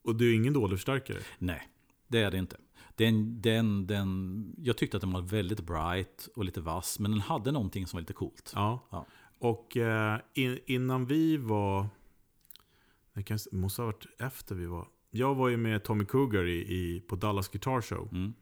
[0.04, 1.18] Och det är ingen dålig förstärkare.
[1.38, 1.68] Nej,
[2.08, 2.56] det är det inte.
[2.96, 7.20] Den, den, den, jag tyckte att den var väldigt bright och lite vass, men den
[7.20, 8.52] hade någonting som var lite coolt.
[8.54, 8.88] Ja.
[8.90, 9.06] Ja.
[9.38, 11.86] Och eh, in, innan vi var...
[13.26, 14.88] Det måste ha varit efter vi var...
[15.10, 18.08] Jag var ju med Tommy Cougar i, i, på Dallas Guitar Show.
[18.12, 18.34] Mm.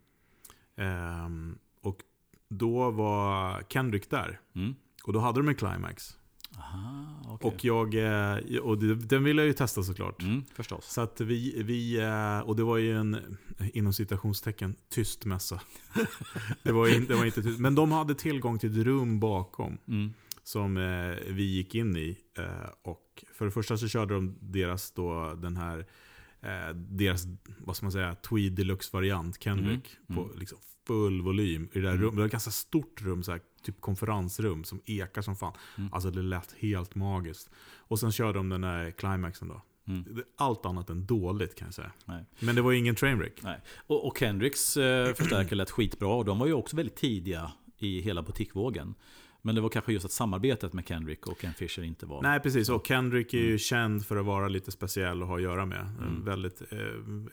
[0.77, 2.03] Ehm, och
[2.49, 4.41] då var Kendrick där.
[4.55, 4.75] Mm.
[5.05, 6.19] Och då hade de en Climax.
[6.59, 7.51] Aha, okej.
[7.51, 10.23] Och, jag, eh, och den ville jag ju testa såklart.
[10.23, 10.93] Mm, förstås.
[10.93, 13.39] Så att vi, vi, eh, och det var ju en,
[13.73, 15.61] inom citationstecken, tyst mässa.
[16.63, 17.59] det, var in, det var inte tyst.
[17.59, 19.79] Men de hade tillgång till ett rum bakom.
[19.89, 20.13] Mm.
[20.43, 22.19] Som eh, vi gick in i.
[22.39, 25.87] Eh, och för det första så körde de deras då den här,
[26.41, 27.25] eh, deras,
[27.59, 29.97] vad ska man säga, Tweed Deluxe-variant, Kendrick.
[30.09, 32.01] Mm, På liksom full volym i det där Mm.
[32.03, 32.15] rummet.
[32.15, 35.53] Det var ett ganska stort rum, så här, typ konferensrum som ekar som fan.
[35.79, 35.93] Mm.
[35.93, 37.51] Alltså det lät helt magiskt.
[37.79, 39.63] Och sen körde de den där climaxen då.
[39.89, 40.23] Mm.
[40.37, 41.93] Allt annat än dåligt kan jag säga.
[42.05, 42.25] Nej.
[42.41, 43.41] Men det var ingen trainwreck.
[43.43, 43.61] Nej.
[43.87, 48.01] Och, och Kendricks eh, förstärkare lät skitbra och de var ju också väldigt tidiga i
[48.01, 48.95] hela butikvågen.
[49.43, 52.23] Men det var kanske just att samarbetet med Kendrick och Ken Fisher inte var...
[52.23, 52.69] Nej, precis.
[52.69, 53.59] Och Kendrick är ju Mm.
[53.59, 55.81] känd för att vara lite speciell och ha att göra med.
[55.81, 56.25] En Mm.
[56.25, 56.79] väldigt eh,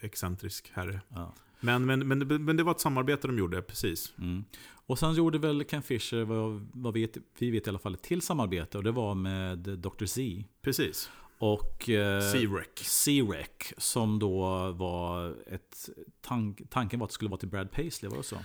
[0.02, 1.02] excentrisk herre.
[1.10, 1.34] Ja.
[1.60, 4.14] Men, men, men, men det var ett samarbete de gjorde, precis.
[4.18, 4.44] Mm.
[4.86, 8.02] Och sen gjorde väl Ken Fisher, vad, vad vet, vi vet i alla fall, ett
[8.04, 10.06] till samarbete och det var med Dr.
[10.06, 10.44] Z.
[10.62, 11.10] Precis.
[11.38, 12.68] Och eh, C-Rec.
[12.76, 15.90] C-Rec som då var ett...
[16.22, 18.38] Tank, tanken var att det skulle vara till Brad Paisley, var det så?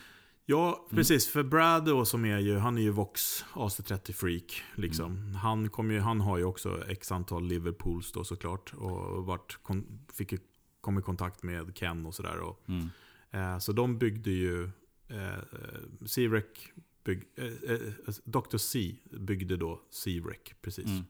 [0.50, 1.28] Ja, precis.
[1.28, 4.62] För Brad då, som är ju, han är ju Vox AC30-freak.
[4.74, 5.16] Liksom.
[5.16, 5.34] Mm.
[5.34, 8.74] Han, kom ju, han har ju också x antal Liverpools då såklart.
[8.74, 10.34] Och vart, kon, fick
[10.80, 12.38] kom i kontakt med Ken och sådär.
[12.38, 12.88] och Mm.
[13.30, 14.64] Eh, så de byggde ju,
[15.08, 15.38] eh,
[16.06, 16.44] C-Rec,
[17.04, 18.56] bygg, eh, eh, Dr.
[18.56, 20.86] C byggde då C-Rec, precis.
[20.86, 21.04] Mm.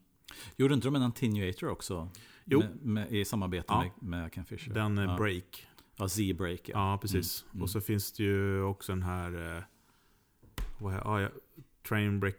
[0.56, 2.10] Gjorde inte de en Attenuator också?
[2.44, 2.60] Jo.
[2.60, 3.80] Med, med, I samarbete Ja.
[3.82, 4.74] med, med Ken Fisher?
[4.74, 5.16] Den eh, ja.
[5.16, 5.67] Break.
[5.98, 6.60] Ja, Z-Break.
[6.64, 6.90] Ja.
[6.92, 7.42] Ja, precis.
[7.42, 7.62] Mm, mm.
[7.62, 9.62] Och så finns det ju också den här, eh,
[10.78, 11.28] vad är, ah, ja,
[11.88, 12.36] Train Break,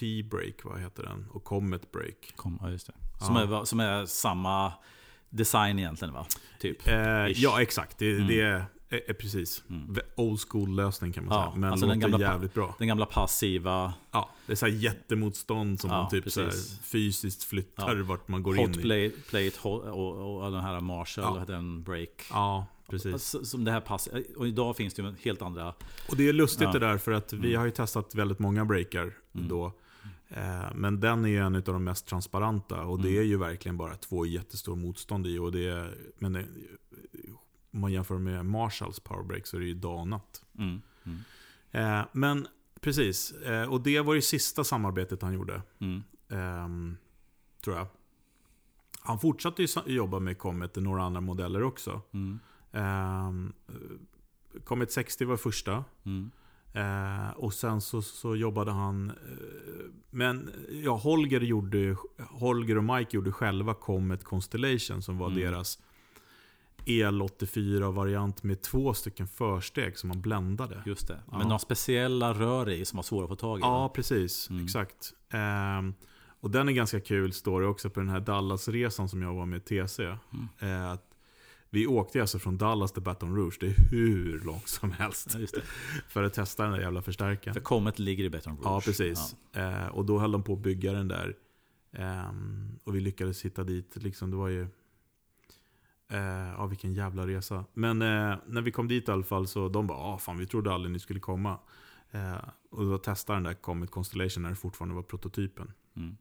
[0.00, 1.26] T-Break, vad heter den?
[1.30, 2.32] Och Comet Break.
[2.36, 2.92] Kom, ja, just det.
[3.20, 3.26] Ja.
[3.26, 4.72] Som, är, som är samma
[5.30, 6.26] design egentligen va?
[6.60, 6.88] Typ.
[6.88, 6.94] Eh,
[7.26, 7.98] ja, exakt.
[7.98, 8.26] Det, Mm.
[8.28, 9.64] det är, är, är precis.
[9.70, 9.96] Mm.
[10.16, 11.60] Old school-lösning kan man Ja, säga.
[11.60, 12.74] Men alltså den gamla jävligt bra.
[12.78, 16.24] Den gamla passiva Ja, det är så jättemotstånd som Ja, man typ
[16.82, 18.80] fysiskt flyttar vart man går in hot i.
[18.82, 21.44] play, plate hot, och, och den här Marshall, Ja.
[21.46, 22.22] den break.
[22.30, 23.12] Ja, precis.
[23.12, 24.22] Alltså, Som det här passar.
[24.36, 25.74] Och idag finns det ju helt andra.
[26.10, 26.72] Och det är lustigt Ja.
[26.72, 27.58] det där för att vi Mm.
[27.58, 29.48] har ju testat väldigt många breakar Mm.
[29.48, 29.72] då.
[30.28, 33.20] Eh, Men den är en av de mest transparenta och det Mm.
[33.20, 35.38] är ju verkligen bara två jättestora motstånd i.
[35.38, 36.46] Och det är, men det,
[37.70, 40.44] om man jämför med Marshalls powerbreak så är det ju dag och natt.
[40.58, 40.82] Mm.
[41.04, 41.20] Mm.
[42.00, 42.46] Eh, Men
[42.80, 45.62] precis, eh, och det var ju sista samarbetet han gjorde.
[45.78, 46.02] Mm.
[46.28, 46.96] ehm,
[47.64, 47.86] tror jag.
[49.00, 52.00] Han fortsatte ju jobba med Comet och några andra modeller också.
[52.74, 53.52] Um,
[54.64, 55.84] Comet 60 var första.
[56.04, 56.30] Mm.
[56.72, 59.10] Eh, och sen så, så jobbade han...
[59.10, 59.14] Eh,
[60.10, 61.96] men ja, Holger, gjorde,
[62.30, 65.40] Holger och Mike gjorde själva Comet Constellation som var Mm.
[65.40, 65.78] deras
[66.86, 70.82] EL84-variant med två stycken försteg som man bländade.
[70.86, 71.20] Just det.
[71.30, 71.38] Ja.
[71.38, 73.62] Några speciella rör i som var svåra att få tag i.
[73.62, 74.50] Ja, precis.
[74.50, 74.64] Mm.
[74.64, 75.12] Exakt.
[75.30, 75.94] Ehm,
[76.40, 79.46] och den är ganska kul, står det också på den här Dallas-resan som jag var
[79.46, 80.16] med TC.
[80.62, 80.86] Mm.
[80.92, 81.13] Att
[81.74, 85.36] vi åkte alltså från Dallas till Baton Rouge, det är hur långt som helst.
[85.38, 85.60] Ja.
[86.08, 87.54] För att testa den där jävla förstärkaren.
[87.54, 88.66] För Comet ligger i Baton Rouge.
[88.66, 89.36] Ja, precis.
[89.52, 91.36] Eh, och då höll de på att bygga den där.
[91.92, 93.96] Ehm, och vi lyckades hitta dit.
[93.96, 94.62] Liksom, det var ju...
[96.08, 96.18] Eh,
[96.56, 97.64] ja, vilken jävla resa.
[97.74, 100.46] Men eh, när vi kom dit i alla fall så de bara, ah, fan vi
[100.46, 101.58] trodde aldrig ni skulle komma.
[102.10, 105.72] Eh, och då testade den där Comet Constellation när det fortfarande var prototypen.
[105.96, 106.16] Mm.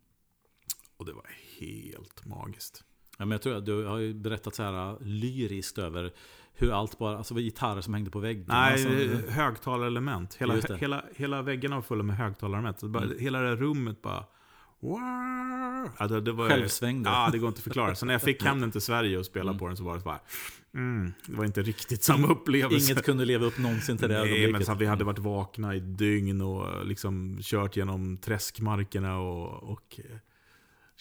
[0.97, 1.25] Och det var
[1.59, 2.83] helt magiskt.
[3.17, 6.11] Ja, men jag tror att du har ju berättat så här lyriskt över
[6.55, 8.45] hur allt bara, alltså gitarrer som hängde på väggen.
[8.47, 8.89] Nej, alltså,
[9.31, 10.35] högtalarelement.
[10.35, 10.77] Hela, Just det.
[10.77, 12.81] hela, hela väggarna var fulla med högtalarelement.
[12.83, 13.19] Mm.
[13.19, 14.23] Hela det rummet bara...
[15.99, 17.09] Ja, det, det var, Självsvängde.
[17.09, 17.95] Ja, det går inte att förklara.
[17.95, 19.59] Så när jag fick hem den till Sverige och spelade Mm.
[19.59, 20.19] på den så var det så bara...
[20.73, 22.91] Mm, det var inte riktigt samma upplevelse.
[22.91, 25.79] Inget kunde leva upp någonsin till det Nej, men så vi hade varit vakna i
[25.79, 29.99] dygn och liksom kört genom träskmarkerna och, och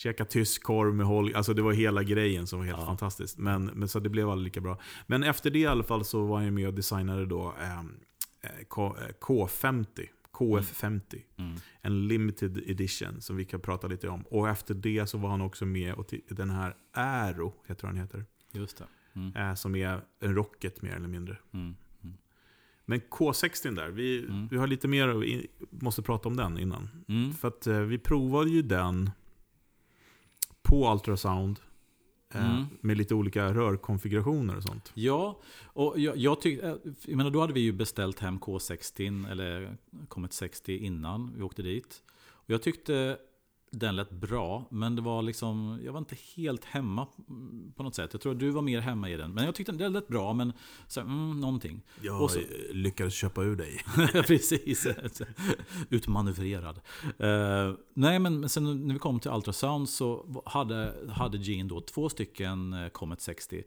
[0.02, 1.36] käkat tysk korv med Holger.
[1.36, 2.86] Alltså det var hela grejen som var helt Ja.
[2.86, 3.38] fantastiskt.
[3.38, 4.78] Men, men så det blev aldrig lika bra.
[5.06, 7.94] Men efter det i alla fall så var jag med och designade då ehm,
[8.40, 9.86] eh, K, eh, K50.
[10.32, 11.22] KF50.
[11.36, 11.54] Mm.
[11.80, 14.22] En limited edition som vi kan prata lite om.
[14.22, 18.24] Och efter det så var han också med och den här Aero, heter han heter.
[18.52, 18.84] Just det.
[19.14, 19.36] Mm.
[19.36, 21.38] Eh, som är en rocket mer eller mindre.
[21.52, 21.74] Mm.
[22.04, 22.16] Mm.
[22.84, 24.48] Men K60 där, vi, Mm.
[24.50, 26.88] vi har lite mer, måste prata om den innan.
[27.08, 27.32] Mm.
[27.32, 29.10] För att eh, vi provade ju den
[30.72, 31.60] på ultrasound.
[32.34, 32.64] Eh, Mm.
[32.80, 34.90] Med lite olika rörkonfigurationer och sånt.
[34.94, 39.76] Ja, och jag, jag tyckte, jag menar då hade vi ju beställt hem K60 eller
[40.08, 42.02] kommit 60 innan vi åkte dit.
[42.28, 43.18] Och jag tyckte
[43.74, 47.94] den lät bra, men det var liksom, jag var inte helt hemma mm, på något
[47.94, 48.10] sätt.
[48.12, 49.32] Jag tror att du var mer hemma i den.
[49.34, 50.52] Men jag tyckte den lät bra, men
[50.88, 51.82] så, mm, någonting.
[52.00, 52.40] Jag Och så-
[52.72, 53.80] lyckades köpa ur dig.
[54.26, 54.86] Precis.
[55.90, 56.80] Utmanövrerad.
[57.22, 62.08] Uh, nej, men sen när vi kom till Ultrasound så hade, hade Gene då två
[62.08, 63.62] stycken eh, Comet 60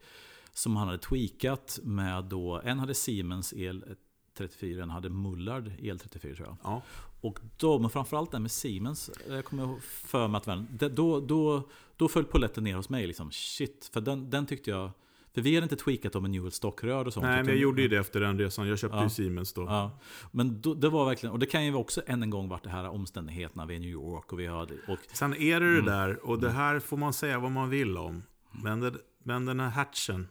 [0.54, 6.48] som han hade tweakat med då, en hade Siemens El34, en hade Mullard El34 tror
[6.48, 6.58] jag.
[6.64, 6.82] Ja.
[7.26, 10.68] Och då, men framförallt den med Siemens, eh, kommer jag ihåg för mig att vän,
[10.72, 13.08] det- då, då, då föll polletten ner hos mig.
[13.08, 13.32] Liksom.
[13.32, 14.90] Shit, för den, den tyckte jag...
[15.34, 17.26] För vi hade inte tweakat dem med Newell stockrör och sånt.
[17.26, 18.68] Nej, men jag gjorde ju det efter den resan.
[18.68, 19.04] Jag köpte Ja.
[19.04, 19.62] ju Siemens då.
[19.62, 20.00] Ja,
[20.32, 22.70] men då, det var verkligen, och det kan ju också än en gång varit det
[22.70, 25.86] här omständigheterna vid New York och vi hade, och Sen är det det Mm.
[25.86, 28.24] där, och det här får man säga vad man vill om.
[28.64, 30.28] Men, det, men den här hatchen.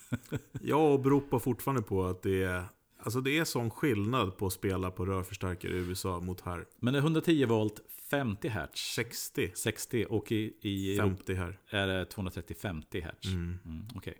[0.60, 2.64] jag åberopar fortfarande på att det är,
[3.06, 6.66] alltså det är sån skillnad på att spela på rörförstärkare i USA mot här.
[6.80, 11.58] men det är 110 volt 50 hertz 60, 60 och i, i Europa 50 här.
[11.70, 13.26] är det 230-50 hertz.
[13.26, 13.58] Mm.
[13.64, 14.14] Mm, Okej.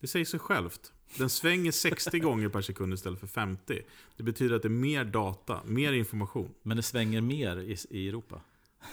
[0.00, 0.92] Det säger sig självt.
[1.18, 3.82] Den svänger 60 gånger per sekund istället för 50.
[4.16, 6.54] Det betyder att det är mer data, mer information.
[6.62, 8.40] Men det svänger mer i, i Europa.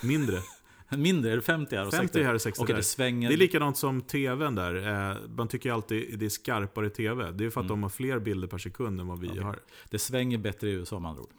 [0.04, 0.40] Mindre.
[0.98, 2.24] Mindre, är det 50 här och 50 60?
[2.24, 2.78] här och 60 Okej, där.
[2.78, 3.30] det svänger...
[3.30, 4.76] Det är likadant som tvn där.
[5.12, 7.32] Eh, Man tycker alltid det är skarpare tv.
[7.32, 7.68] Det är för att Mm.
[7.80, 9.40] de har fler bilder per sekund än vad vi Okej.
[9.42, 9.60] har.
[9.90, 11.30] det svänger bättre i USA med andra ord.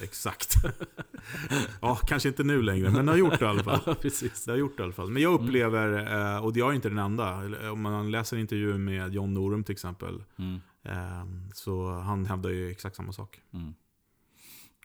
[0.00, 0.54] Exakt.
[1.80, 3.80] ja, kanske inte nu längre, men det har gjort det i alla fall.
[3.86, 4.44] Ja, precis.
[4.44, 5.10] Det har gjort det i alla fall.
[5.10, 7.40] Men jag upplever, eh, och jag är inte den enda,
[7.72, 12.70] om man läser intervjuer med John Norum till exempel, Mm, eh, så han hävdar ju
[12.70, 13.40] exakt samma sak.
[13.54, 13.74] mm.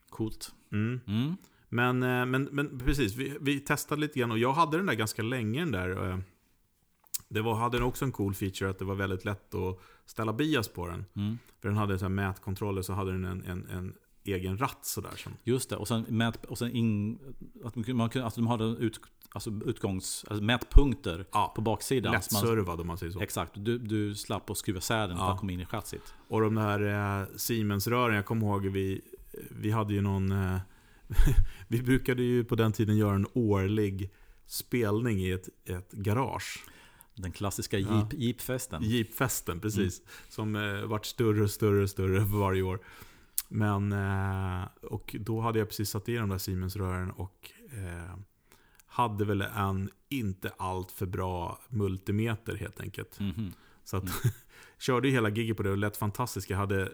[0.10, 0.52] Coolt.
[0.72, 1.00] Mm.
[1.08, 1.38] Mm.
[1.70, 4.94] Men, eh, men, men precis, vi, vi testade lite grann och jag hade den där
[4.94, 6.10] ganska länge den där.
[6.12, 6.18] eh,
[7.30, 10.68] Det var, hade också en cool feature att det var väldigt lätt att ställa bias
[10.68, 11.06] på den.
[11.16, 11.38] Mm.
[11.62, 15.12] För den hade så här mätkontroller så hade den en, en, en egen ratt sådär.
[15.16, 17.20] Som, Just det, och sen, mät, och sen in,
[17.64, 19.00] att man, kunde- alltså de hade ut,
[19.32, 22.12] alltså utgångs, alltså mätpunkter ja, på baksidan.
[22.12, 23.20] lätt Så man, servad om man säger så.
[23.22, 25.34] exakt, du, du slapp att skruva isär den för Ja.
[25.34, 26.14] att komma in i chassit.
[26.28, 26.80] Och de här
[27.22, 29.02] eh, Siemens-rören, jag kommer ihåg vi,
[29.52, 30.32] vi hade ju någon...
[30.32, 30.58] Eh,
[31.68, 34.12] vi brukade ju på den tiden göra en årlig
[34.46, 36.64] spelning i ett, ett garage.
[37.16, 37.96] Den klassiska Ja.
[37.96, 38.84] jeep, jeepfesten.
[38.84, 40.02] Jeepfesten, precis.
[40.30, 42.80] Som eh, vart större och större och större för varje år.
[43.50, 48.18] Men, eh, och då hade jag precis satt i de där Siemens-rören och eh,
[48.86, 53.20] hade väl en inte allt för bra multimeter helt enkelt.
[53.20, 53.54] Mhm.
[53.84, 54.04] Så att,
[54.80, 56.50] körde ju hela giget på det och lät fantastiskt.
[56.50, 56.92] Jag hade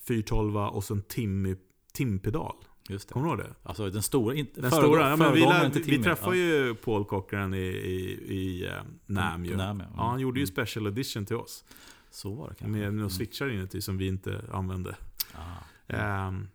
[0.00, 1.56] 412 och så en tim,
[1.92, 2.56] timpedal.
[2.90, 3.12] Just det.
[3.12, 3.54] Kommer du ihåg det?
[3.68, 6.04] Alltså den stora, inte, Den föregå- stora, ja, men vi, lär, vi Timmy.
[6.04, 6.44] träffade ja.
[6.44, 8.72] ju Paul Cochran i, i, i uh,
[9.06, 9.56] NAM ju.
[9.56, 9.86] NAMM, ja.
[9.96, 10.52] Ja, han gjorde ju Mm.
[10.66, 11.64] special edition till oss.
[12.10, 12.66] Så var det kanske.
[12.78, 13.10] Med några Mm.
[13.10, 14.96] switchar inuti som vi inte använde.
[15.34, 15.94] Ah.
[15.94, 16.48] Ehm,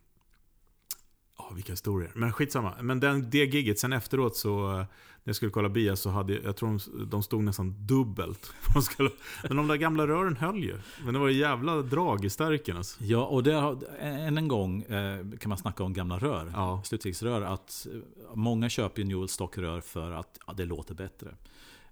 [1.50, 2.12] Ja, vilka historier.
[2.16, 2.74] Men skitsamma.
[2.82, 4.88] Men den, det giget, sen efteråt så, eh, när
[5.24, 8.54] jag skulle kolla bias så hade jag tror de, de stod nästan dubbelt.
[8.74, 9.10] De skulle-
[9.48, 10.78] Men de där gamla rören höll ju.
[11.06, 13.04] Men det var ju jävla drag i stärken alltså.
[13.04, 16.52] Ja, och där, har- än en gång eh, kan man snacka om gamla rör.
[16.56, 16.82] Ja.
[16.86, 17.42] Slutstegsrör.
[17.42, 18.00] Att eh,
[18.36, 21.36] många köper ju Newell stockrör för att ja, det låter bättre.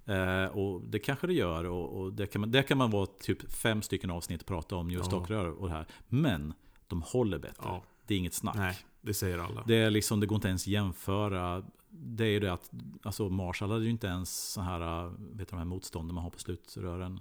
[0.05, 1.63] Eh, och det kanske det gör.
[1.65, 4.75] Och, och det, kan man, det kan man vara typ fem stycken avsnitt och prata
[4.75, 5.09] om Newell Ja.
[5.09, 5.85] stockrör och det här.
[6.09, 6.53] Men
[6.87, 7.63] de håller bättre.
[7.63, 8.55] Ja, Det är inget snack.
[8.55, 9.63] nej, det säger alla.
[9.67, 11.63] Det, är liksom, det går inte ens jämföra.
[11.89, 12.71] Det är ju det att
[13.03, 16.31] alltså Marshall hade ju inte ens så här, vet du, de här motstånden man har
[16.31, 17.19] på slutrören.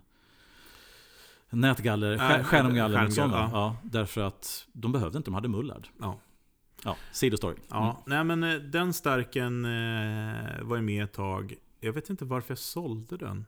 [1.50, 3.36] Nätgaller, stjärnomgaller, skärmgaller, sådana.
[3.36, 3.50] ja.
[3.52, 3.76] Ja.
[3.82, 5.88] därför att de behövde inte, de hade mullard.
[6.00, 6.18] Ja.
[6.84, 7.56] Ja, sidostory.
[7.68, 11.54] Ja, nej men eh, den stärken eh, var ju med ett tag.
[11.80, 13.46] Jag vet inte varför jag sålde den.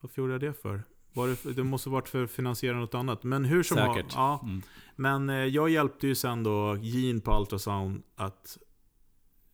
[0.00, 0.82] Varför gjorde jag det för?
[1.18, 3.22] Var det, för- det måste varit för att finansiera något annat.
[3.24, 4.12] Men hur som Säkert.
[4.14, 4.62] Ja, Mm.
[4.96, 8.58] Men eh, jag hjälpte ju sen då Gene på Ultrasound att...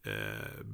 [0.06, 0.66] Eh,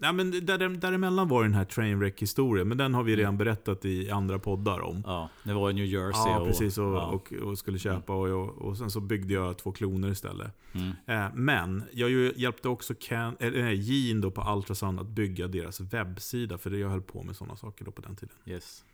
[0.00, 2.68] nej men där, däremellan var den här Trainwreck-historien.
[2.68, 5.02] Men den har vi redan berättat i andra poddar om.
[5.06, 6.32] Ja, det var i New Jersey.
[6.32, 6.78] Ja, och, precis.
[6.78, 7.06] Och, ja.
[7.06, 8.14] och, och skulle köpa.
[8.14, 10.52] Och, jag, och sen så byggde jag två kloner istället.
[10.72, 10.90] Mm.
[11.06, 15.80] Eh, men jag hjälpte också Ken, eller, nej, Gene då på Ultrasound att bygga deras
[15.80, 16.58] webbsida.
[16.58, 18.34] För jag höll på med sådana saker då på den tiden.
[18.46, 18.84] Yes.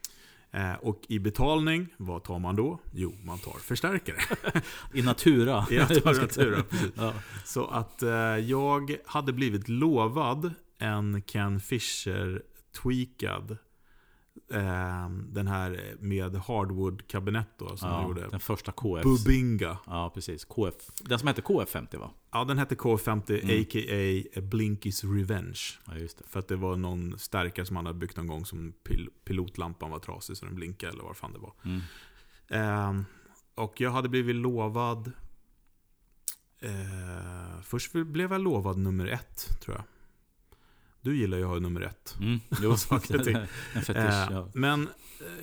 [0.54, 2.80] Eh, och i betalning, vad tar man då?
[2.92, 4.16] Jo, man tar förstärkare.
[4.94, 5.66] I Natura.
[5.70, 6.92] I Natura, Natura, precis.
[6.94, 7.12] ja.
[7.44, 12.42] Så att eh, jag hade blivit lovad en Ken Fisher
[12.82, 13.56] tweakad
[14.52, 18.28] eh, den här med hardwood-kabinett då, som Ja, gjorde.
[18.30, 19.02] den första KF.
[19.04, 19.78] Bubinga.
[19.86, 20.44] Ja, precis.
[20.44, 20.74] KF.
[21.00, 22.10] Den som hette KF50 va?
[22.32, 23.60] Ja, den hette K50, Mm.
[23.62, 24.40] a.k.a.
[24.40, 25.60] Blinkys Revenge.
[25.86, 26.24] Ja, just det.
[26.28, 29.90] För att det var någon stärkare som han hade byggt någon gång som pil pilotlampan
[29.90, 31.52] var trasig så den blinkade eller vad fan det var.
[31.64, 31.80] Mm.
[32.48, 33.04] Ehm,
[33.54, 35.12] och jag hade blivit lovad...
[36.60, 39.84] Eh, först blev jag lovad nummer ett, tror jag.
[41.04, 42.16] Du gillar ju att ha nummer ett.
[42.20, 42.40] Mm.
[42.62, 42.76] Jo,
[43.24, 43.36] ting.
[43.74, 43.96] en fetisch.
[43.96, 44.48] Eh, ja.
[44.54, 44.88] Men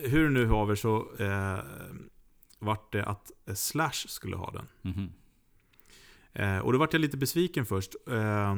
[0.03, 1.59] eh, hur nu haver så eh,
[2.59, 4.67] vart det att eh, Slash skulle ha den.
[4.81, 5.09] Mhm.
[6.33, 7.95] Eh, och då vart jag lite besviken först.
[8.07, 8.57] Eh,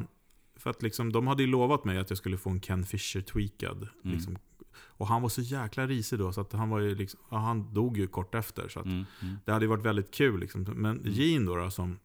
[0.55, 3.21] för att liksom, de hade ju lovat mig att jag skulle få en Ken Fisher
[3.21, 3.87] tweakad.
[4.03, 4.15] Mm.
[4.15, 4.37] Liksom.
[4.85, 7.97] Och han var så jäkla risig då, så att han var liksom, ja, han dog
[7.97, 8.67] ju kort efter.
[8.67, 9.05] Så att Mm.
[9.21, 9.35] Mm.
[9.45, 10.39] det hade ju varit väldigt kul.
[10.39, 10.63] Liksom.
[10.63, 11.11] Men Mm.
[11.13, 11.99] Gene då, då, som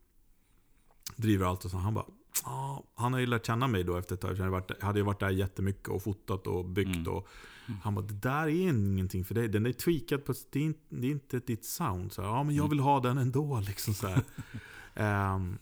[1.17, 2.07] driver allt och så, han bara,
[2.45, 4.39] ja, han har ju lärt känna mig då efter ett tag.
[4.39, 6.97] Jag hade ju varit där jättemycket och fotat och byggt.
[6.97, 7.13] Mm.
[7.13, 7.29] Och,
[7.83, 9.49] han bara, det där är ingenting för dig.
[9.49, 12.13] Den är tweakad på, det är inte, det är inte ditt sound.
[12.13, 12.71] Så, ja, men jag Mm.
[12.71, 13.61] vill ha den ändå.
[13.67, 14.23] Liksom så här.
[14.95, 15.59] Ehm,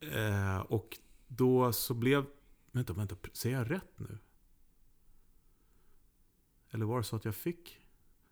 [0.00, 2.24] eh, och då så blev,
[2.72, 4.18] vänta, vänta, säger jag rätt nu?
[6.70, 7.80] Eller var det så att jag fick?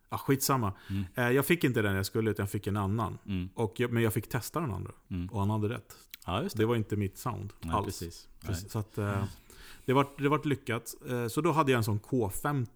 [0.09, 0.73] Ah, skitsamma.
[0.89, 1.05] Mm.
[1.15, 3.17] Eh, jag fick inte den jag skulle, utan jag fick en annan.
[3.25, 3.49] Mm.
[3.55, 4.91] Och jag, men jag fick testa den andra.
[5.09, 5.27] Mm.
[5.29, 5.95] Och han hade rätt.
[6.25, 6.63] Ja, just det.
[6.63, 7.85] Det var inte mitt sound Nej, alls.
[7.85, 8.27] precis.
[8.41, 9.23] Precis, Så att, eh,
[9.85, 10.95] det var det vart lyckat.
[11.09, 12.67] Eh, så då hade jag en sån K50.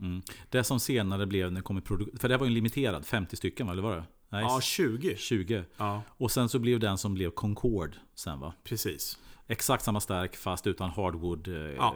[0.00, 0.22] Mm.
[0.50, 2.18] Det som senare blev när det kom i produktion.
[2.18, 3.72] För det var ju en limiterad, 50 stycken va?
[3.72, 4.04] Eller var det?
[4.28, 5.16] Nej, Ja, 20.
[5.16, 5.64] 20.
[5.76, 8.54] Ja, Och sen så blev den som blev Concorde sen va?
[8.64, 9.18] precis.
[9.46, 11.94] Exakt samma stärk fast utan hardwood eh, Ja.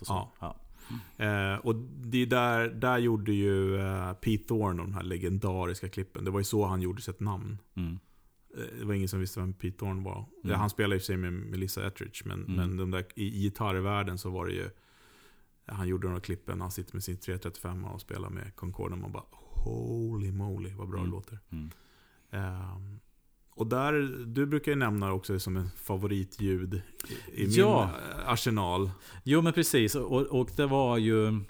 [0.00, 0.28] och så.
[0.40, 0.56] Ja.
[1.16, 1.74] Eh, och
[2.04, 6.24] det är där, där gjorde ju eh, Pete Thorne de här legendariska klippen.
[6.24, 7.58] Det var ju så han gjorde sitt namn.
[7.74, 7.98] Mm.
[8.56, 10.24] Eh, Det var ingen som visste vem Pete Thorne var.
[10.44, 10.58] Mm.
[10.58, 12.54] Han spelade i och för sig med Melissa Etheridge, men, Mm.
[12.54, 14.70] men de där, i, i gitarrvärlden så var det ju...
[15.66, 19.12] Han gjorde några klippen, han sitter med sin 335 och spelar med Concorde och man
[19.12, 21.10] bara Holy moly, vad bra Mm.
[21.10, 21.38] det låter.
[21.50, 21.70] Mm.
[23.58, 23.92] Och där,
[24.26, 26.82] du brukar ju nämna också som en favoritljud
[27.34, 27.90] i, min Ja.
[28.26, 28.90] arsenal.
[29.24, 31.40] Jo men precis, och, och det var ju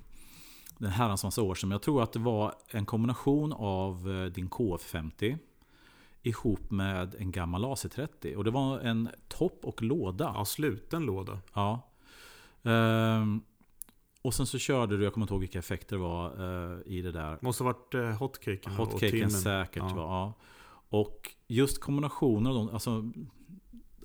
[0.79, 1.71] den herrans massa år sedan.
[1.71, 5.39] Jag tror att det var en kombination av eh, din KF50
[6.23, 8.35] ihop med en gammal AC30.
[8.35, 10.33] Och det var en topp och låda.
[10.35, 11.39] Ja, sluten låda.
[11.55, 11.89] Ja.
[12.63, 13.41] Ehm,
[14.23, 17.03] och sen så körde du, jag kommer inte ihåg vilka effekter det var eh, i
[17.03, 17.39] det där.
[17.41, 19.77] Måste ha varit eh, hotcaken Hotcaken säkert.
[19.83, 19.93] Ja.
[19.97, 20.03] Ja.
[20.03, 20.33] Ja.
[20.99, 23.13] Och just kombinationen av dem, alltså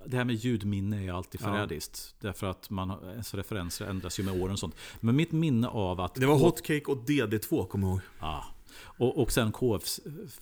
[0.05, 1.45] det här med ljudminne är alltid Ja.
[1.45, 2.15] förrädiskt.
[2.19, 4.75] Därför att man, ens referenser ändras ju med åren och sånt.
[4.99, 6.15] Men mitt minne av att...
[6.15, 8.01] Det var hotcake och DD2, kommer jag ihåg.
[8.19, 8.45] Ja.
[8.75, 9.83] Och, och sen KF,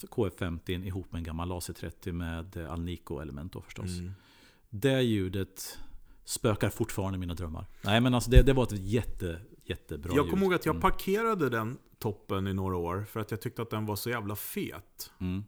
[0.09, 3.97] KF50 ihop med en gammal AC30 med eh, Alnico-element då förstås.
[3.99, 4.11] Mm.
[4.69, 5.77] Det ljudet
[6.25, 7.65] spökar fortfarande i mina drömmar.
[7.81, 10.81] Nej men alltså det, det var ett jätte, jättebra Jag kommer ihåg att jag Mm.
[10.81, 14.35] parkerade den toppen i några år för att jag tyckte att den var så jävla
[14.35, 15.11] fet.
[15.19, 15.43] Mm.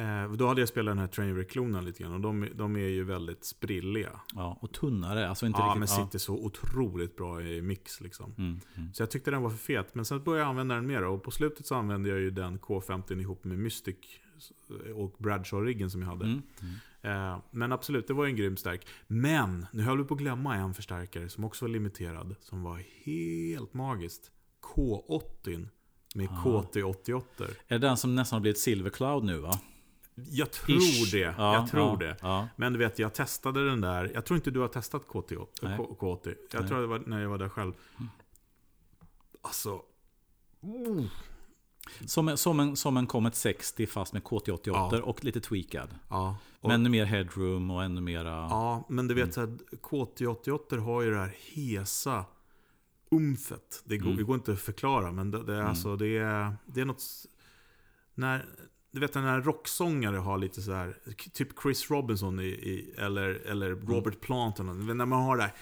[0.00, 3.04] Eh, då hade jag spelat den här Trainwreck-klonen lite grann och de, de är ju
[3.04, 4.20] väldigt sprilliga.
[4.34, 5.28] Ja, och tunnare.
[5.28, 5.96] Alltså inte Ja, men riktigt...
[5.96, 8.34] sitter så otroligt bra i mix liksom.
[8.38, 8.94] Mm, mm.
[8.94, 9.94] Så jag tyckte den var för fet.
[9.94, 12.58] Men sen började jag använda den mer och på slutet så använde jag ju den
[12.58, 13.96] K50 ihop med Mystic
[14.94, 16.24] och Bradshaw-riggen som jag hade.
[16.24, 16.42] Mm.
[16.62, 17.32] Mm.
[17.32, 18.86] Eh, men absolut, det var ju en grym stärk.
[19.06, 22.36] Men, nu höll vi på att glömma en förstärkare som också var limiterad.
[22.40, 24.30] Som var helt magiskt.
[24.74, 25.68] K80
[26.14, 26.44] med Ah.
[26.44, 27.22] KT88.
[27.68, 29.60] Är det den som nästan har blivit Silver Cloud nu va?
[30.30, 31.12] Jag tror Ish.
[31.12, 31.18] det.
[31.18, 32.16] Ja, jag tror ja, det.
[32.22, 32.48] Ja.
[32.56, 34.10] Men du vet, jag testade den där.
[34.14, 35.46] Jag tror inte du har testat KT80.
[35.62, 35.76] Nej.
[35.76, 36.34] K- K80.
[36.52, 36.68] Jag Nej.
[36.68, 37.72] tror det var när jag var där själv.
[39.42, 39.82] Alltså...
[40.60, 41.04] oh.
[42.06, 44.60] Som, en, som, en, som en Comet 60 fast med KT88
[44.92, 45.02] Ja.
[45.02, 45.88] och lite tweakad.
[46.08, 46.36] Ja.
[46.60, 48.28] Och, Men ännu mer headroom och ännu mera...
[48.30, 49.46] ja, men du vet, här,
[49.82, 52.24] KT88 har ju det här hesa
[53.10, 53.82] umfet.
[53.84, 54.16] Det går, Mm.
[54.16, 55.68] det går inte att förklara, men det, det, är, Mm.
[55.70, 57.02] alltså, det, är, det är något...
[58.14, 58.46] När,
[58.90, 60.96] du vet när rocksångare har lite så här,
[61.32, 63.86] typ Chris Robinson i, i, eller, eller Mm.
[63.88, 64.60] Robert Plant.
[64.60, 64.96] eller något.
[64.96, 65.52] När man har det här,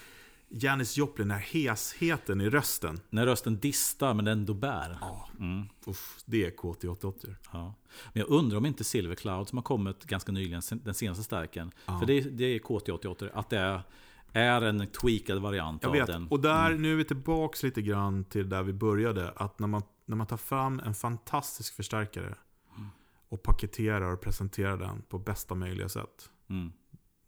[0.50, 3.00] Janis Joplin, den här hesheten i rösten.
[3.10, 4.98] När rösten distar men ändå bär.
[5.00, 7.34] Ja, Mm, uff, det är KT88.
[7.52, 7.74] ja.
[8.12, 11.70] Men jag undrar om inte Silver Cloud som har kommit ganska nyligen, den senaste stärken.
[11.86, 11.98] Ja.
[11.98, 13.82] För det, det är KT88, att det är,
[14.32, 16.28] är en tweakad variant Jag av vet, den.
[16.28, 19.30] och där, nu är vi tillbaks lite grann till där vi började.
[19.36, 22.34] Att när man, när man tar fram en fantastisk förstärkare
[23.28, 26.30] och paketerar och presenterar den på bästa möjliga sätt.
[26.48, 26.72] Mm,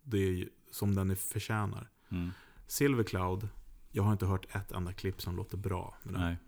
[0.02, 1.90] Det är som den förtjänar.
[2.08, 2.30] mm,
[2.66, 3.48] Silver Cloud,
[3.90, 5.94] jag har inte hört ett enda klipp som låter bra.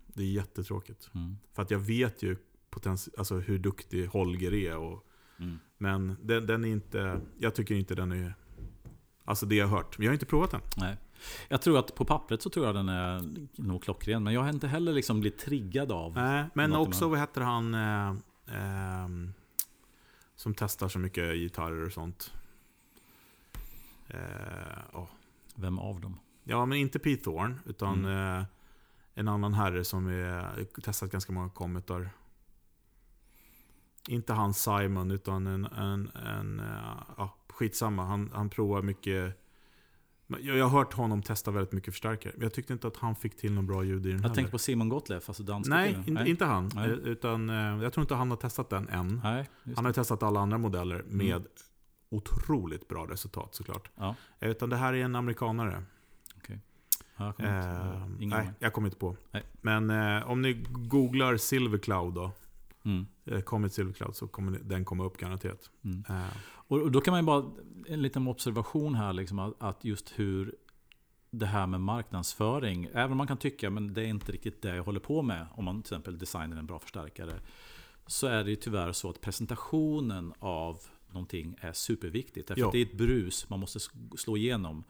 [0.07, 1.09] Det är jättetråkigt.
[1.15, 2.37] Mm, För att jag vet ju
[2.71, 4.77] potens- alltså hur duktig Holger är.
[4.77, 5.05] Och,
[5.39, 5.59] mm.
[5.77, 8.35] men den, den är inte, jag tycker inte den är...
[9.25, 9.97] Alltså det jag har hört.
[9.97, 10.61] Men jag har inte provat den.
[10.77, 10.97] Nej.
[11.49, 13.21] Jag tror att på pappret så tror jag den är
[13.61, 14.23] nog klockren.
[14.23, 16.13] Men jag har inte heller liksom blivit triggad av.
[16.13, 18.15] Nej, men också, vad heter han eh,
[18.47, 19.33] ehm,
[20.43, 22.33] som testar så mycket gitarrer och sånt?
[24.07, 25.07] Eh, åh.
[25.55, 26.19] Vem av dem?
[26.43, 28.37] Ja, men inte Pete Thorne, utan Mm.
[28.39, 28.45] eh,
[29.13, 32.09] en annan herre som är, testat ganska många kommetar.
[34.09, 38.05] Inte han Simon, utan en, en, en eh, ja, skitsamma.
[38.05, 39.39] Han, han provar mycket.
[40.41, 42.33] Jag, har hört honom testa väldigt mycket förstärkare.
[42.35, 44.35] Men jag tyckte inte att han fick till någon bra ljud i den Jag heller.
[44.35, 46.07] tänkte på Simon Gottlieb, alltså danska Nej, killen.
[46.17, 46.69] inte, inte han.
[46.75, 46.85] Nej.
[46.89, 49.21] Eh, Utan, eh, jag tror inte han har testat den än.
[49.23, 51.47] Nej, Han har ju testat alla andra modeller med Mm.
[52.09, 53.89] otroligt bra resultat såklart.
[53.95, 54.15] Ja.
[54.39, 55.83] Eh, Utan det här är en amerikanare.
[57.17, 59.15] Ja, jag kommer Eh, nej, jag kommer inte på.
[59.31, 59.43] Nej.
[59.61, 62.31] Men eh, om ni googlar Silvercloud då,
[62.85, 63.05] Mm.
[63.25, 65.69] eh, Comet Silvercloud, så kommer den komma upp garanterat.
[65.83, 66.03] Mm.
[66.09, 67.51] Eh, Och då kan man ju bara,
[67.87, 70.55] en liten observation här, liksom, att, att just hur
[71.31, 74.75] det här med marknadsföring, även om man kan tycka men det är inte riktigt det
[74.75, 77.39] jag håller på med, om man till exempel designar en bra förstärkare,
[78.07, 80.79] så är det ju tyvärr så att presentationen av
[81.11, 82.47] någonting är superviktigt.
[82.47, 83.79] Därför det är ett brus man måste
[84.17, 84.83] slå igenom.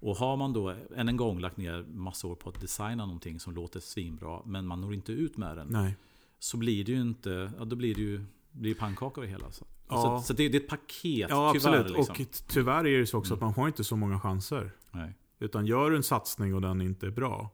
[0.00, 3.40] Och har man då än en gång lagt ner massa år på att designa någonting
[3.40, 5.96] som låter svinbra, men man når inte ut med den, nej.
[6.44, 9.50] Så blir det ju inte, ja, då blir det ju blir pannkaka av det hela.
[9.52, 10.02] Så, Ja.
[10.20, 11.78] så, så det, det är ett paket, Ja, tyvärr.
[11.80, 11.96] absolut.
[11.96, 12.14] Liksom.
[12.42, 13.48] Och tyvärr är det så också Mm.
[13.48, 14.70] att man har inte så många chanser.
[14.90, 15.14] Nej.
[15.38, 17.50] Utan gör du en satsning och den inte är bra.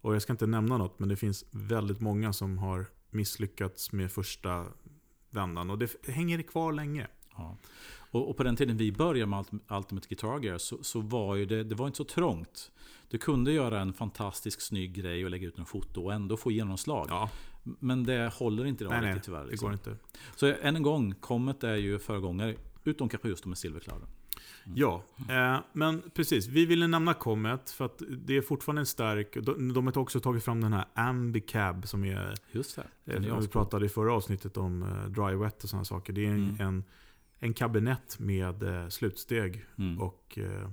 [0.00, 4.12] Och jag ska inte nämna något, men det finns väldigt många som har misslyckats med
[4.12, 4.66] första
[5.30, 5.70] vändan.
[5.70, 7.06] Och det hänger kvar länge.
[7.36, 7.56] Ja.
[8.10, 11.34] Och, och på den tiden vi började med Ultim- Ultimate Guitar Gear så, så var
[11.36, 12.70] ju det, det var inte så trångt.
[13.08, 16.50] Du kunde göra en fantastisk snygg grej och lägga ut en foto och ändå få
[16.50, 17.06] genomslag.
[17.10, 17.30] Ja,
[17.62, 19.44] Men det håller inte idag nej, riktigt tyvärr.
[19.44, 19.66] det Liksom.
[19.66, 19.96] går inte.
[20.36, 22.54] Så än en gång, Comet är ju föregångare.
[22.84, 24.02] Utom kanske just med Silvercloud.
[24.74, 26.46] Ja, eh, men precis.
[26.46, 29.36] Vi ville nämna Comet för att det är fortfarande en stark...
[29.42, 32.34] De, de har också tagit fram den här Ambicab som är...
[32.52, 33.12] Just det.
[33.14, 36.12] Eh, Den vi pratade i förra avsnittet om eh, dry wet och sådana saker.
[36.12, 36.60] Det är en, Mm.
[36.60, 36.84] en,
[37.38, 40.00] en kabinett med eh, slutsteg Mm.
[40.00, 40.68] och eh,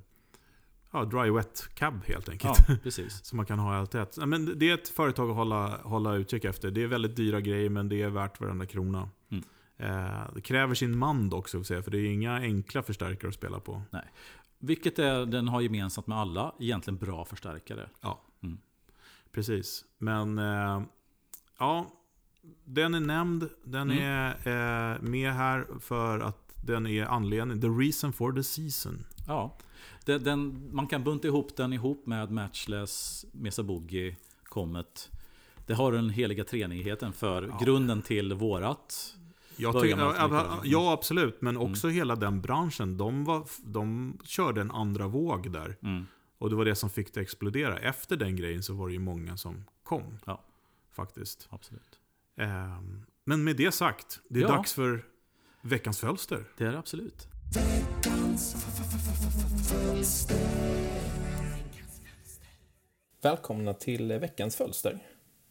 [0.92, 2.58] ja, dry wet cab helt enkelt.
[2.68, 3.26] Ja, precis.
[3.26, 4.18] Som man kan ha i allt ett.
[4.20, 6.72] Ja, Men det är ett företag att hålla, hålla utkik efter.
[6.72, 9.10] Det är väldigt dyra grejer men det är värt varenda krona.
[9.32, 9.44] Mm.
[9.78, 13.28] Eh, det kräver sin man dock, så att säga, för det är inga enkla förstärkare
[13.30, 13.82] att spela på.
[14.60, 17.90] Vilket är, den har gemensamt med alla egentligen bra förstärkare.
[19.32, 19.86] Precis.
[19.98, 20.82] Men eh,
[21.60, 21.92] ja,
[22.66, 23.50] den är nämnd.
[23.64, 24.04] Den Mm.
[24.04, 27.62] är eh, med här för att den är anledningen.
[27.62, 29.06] The reason for the season.
[29.28, 29.58] Ja,
[30.06, 35.12] den, den, man kan bunta ihop den ihop med Matchless, Mesa Boogie, Comet.
[35.66, 37.60] Det har den heliga treenigheten för Ja.
[37.62, 39.16] grunden till vårat.
[39.56, 41.42] Jag tycker, ja, ja, absolut.
[41.42, 42.98] Men också hela den branschen.
[42.98, 45.78] De, var, de körde en andra våg där.
[45.82, 46.06] Mm.
[46.38, 47.78] Och det var det som fick det att explodera.
[47.80, 50.18] Efter den grejen så var det ju många som kom.
[50.26, 50.44] Ja.
[50.92, 51.48] Faktiskt.
[51.52, 52.00] Absolut.
[52.38, 54.48] Ehm, men med det sagt, det är Ja.
[54.48, 55.06] dags för
[55.62, 56.46] veckans fölster.
[56.58, 57.28] Det är det absolut.
[63.22, 65.00] Välkomna till veckans fölster.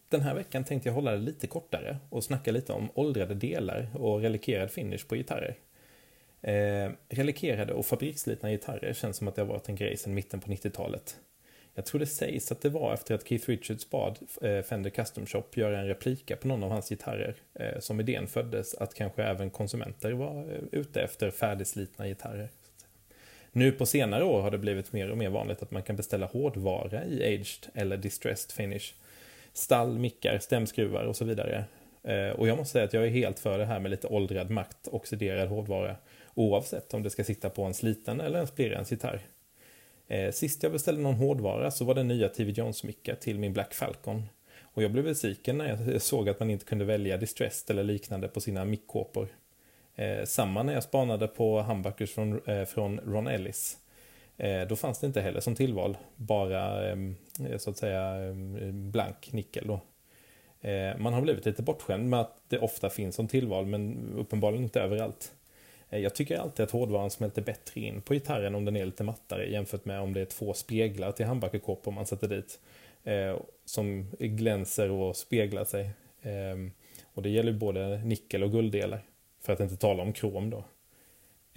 [0.09, 3.89] Den här veckan tänkte jag hålla det lite kortare och snacka lite om åldrade delar
[3.95, 5.57] och relikerad finish på gitarrer.
[6.41, 10.39] Eh, relikerade och fabriksslitna gitarrer känns som att det har varit en grej sedan mitten
[10.39, 11.19] på 90-talet.
[11.79, 15.25] Jag tror det sägs att det var efter att Keith Richards bad eh, Fender Custom
[15.25, 19.23] Shop göra en replika på någon av hans gitarrer eh, som idén föddes att kanske
[19.23, 22.49] även konsumenter var eh, ute efter färdigslitna gitarrer.
[23.51, 26.25] Nu på senare år har det blivit mer och mer vanligt att man kan beställa
[26.25, 28.93] hårdvara i aged eller distressed finish.
[29.53, 31.65] Stall, mickar, stämskruvar och så vidare.
[32.35, 34.87] Och jag måste säga att jag är helt för det här med lite åldrad makt,
[34.91, 35.95] oxiderad hårdvara.
[36.33, 39.21] Oavsett om det ska sitta på en sliten eller en splirrens gitarr.
[40.09, 43.73] Eh, Sist jag beställde någon hårdvara så var det nya TV Jones-mickar till min Black
[43.73, 44.23] Falcon.
[44.61, 48.27] Och jag blev besviken när jag såg att man inte kunde välja distressed eller liknande
[48.27, 49.27] på sina mickkåpor.
[49.95, 53.77] Eh, samma när jag spanade på humbuckers från, eh, från Ron Ellis.
[54.37, 57.15] Eh, då fanns det inte heller som tillval, bara ehm,
[57.49, 59.67] eh, så att säga ehm, blank nickel.
[59.67, 59.79] Då.
[60.69, 64.63] Eh, man har blivit lite bortskämd med att det ofta finns som tillval, men uppenbarligen
[64.63, 65.31] inte överallt.
[65.89, 69.03] Eh, jag tycker alltid att hårdvaran smälter bättre in på gitarren om den är lite
[69.03, 72.59] mattare jämfört med om det är två speglar till humbuckerkåpor man sätter dit.
[73.03, 75.89] Eh, som glänser och speglar sig.
[76.21, 76.55] Eh,
[77.13, 79.01] och det gäller både nickel och gulddelar.
[79.41, 80.63] För att inte tala om krom då.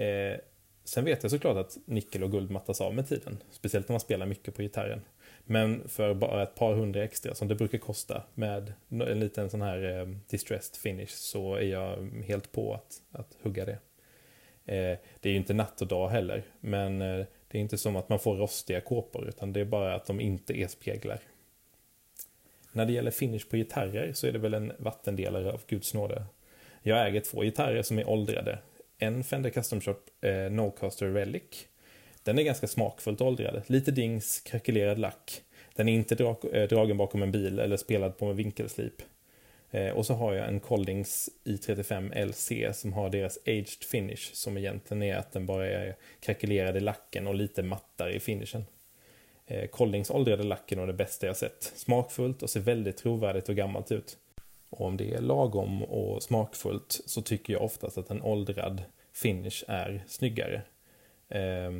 [0.05, 0.39] Eh,
[0.85, 3.39] sen vet jag såklart att nickel och guld mattas av med tiden.
[3.51, 5.03] Speciellt när man spelar mycket på gitarren.
[5.45, 9.63] Men för bara ett par hundra extra som det brukar kosta med en liten sån
[9.63, 13.79] här eh, distressed finish så är jag helt på att, att hugga det.
[14.67, 17.97] Eh, det är ju inte natt och dag heller, men eh, Det är inte som
[17.97, 21.21] att man får rostiga kåpor, utan det är bara att de inte är speglar.
[22.73, 26.25] När det gäller finish på gitarrer så är det väl en vattendelare av Guds nåde.
[26.83, 28.59] Jag äger två gitarrer som är åldrade.
[28.99, 31.67] En Fender Custom Shop eh, Nocaster Relic.
[32.23, 33.63] Den är ganska smakfullt åldrad.
[33.67, 35.43] Lite dings, krackelerad lack.
[35.75, 39.03] Den är inte dra eh, dragen bakom en bil eller spelad på en vinkelslip.
[39.75, 44.57] Eh, och så har jag en Collings i35 LC som har deras Aged Finish som
[44.57, 48.65] egentligen är att den bara är krackelerad i lacken och lite mattare i finishen.
[49.47, 51.63] Eh, Collings åldrade lacken och det bästa jag sett.
[51.63, 54.19] Smakfullt och ser väldigt trovärdigt och gammalt ut.
[54.71, 59.65] Och om det är lagom och smakfullt så tycker jag oftast att en åldrad finish
[59.69, 60.63] är snyggare.
[61.29, 61.73] Eh,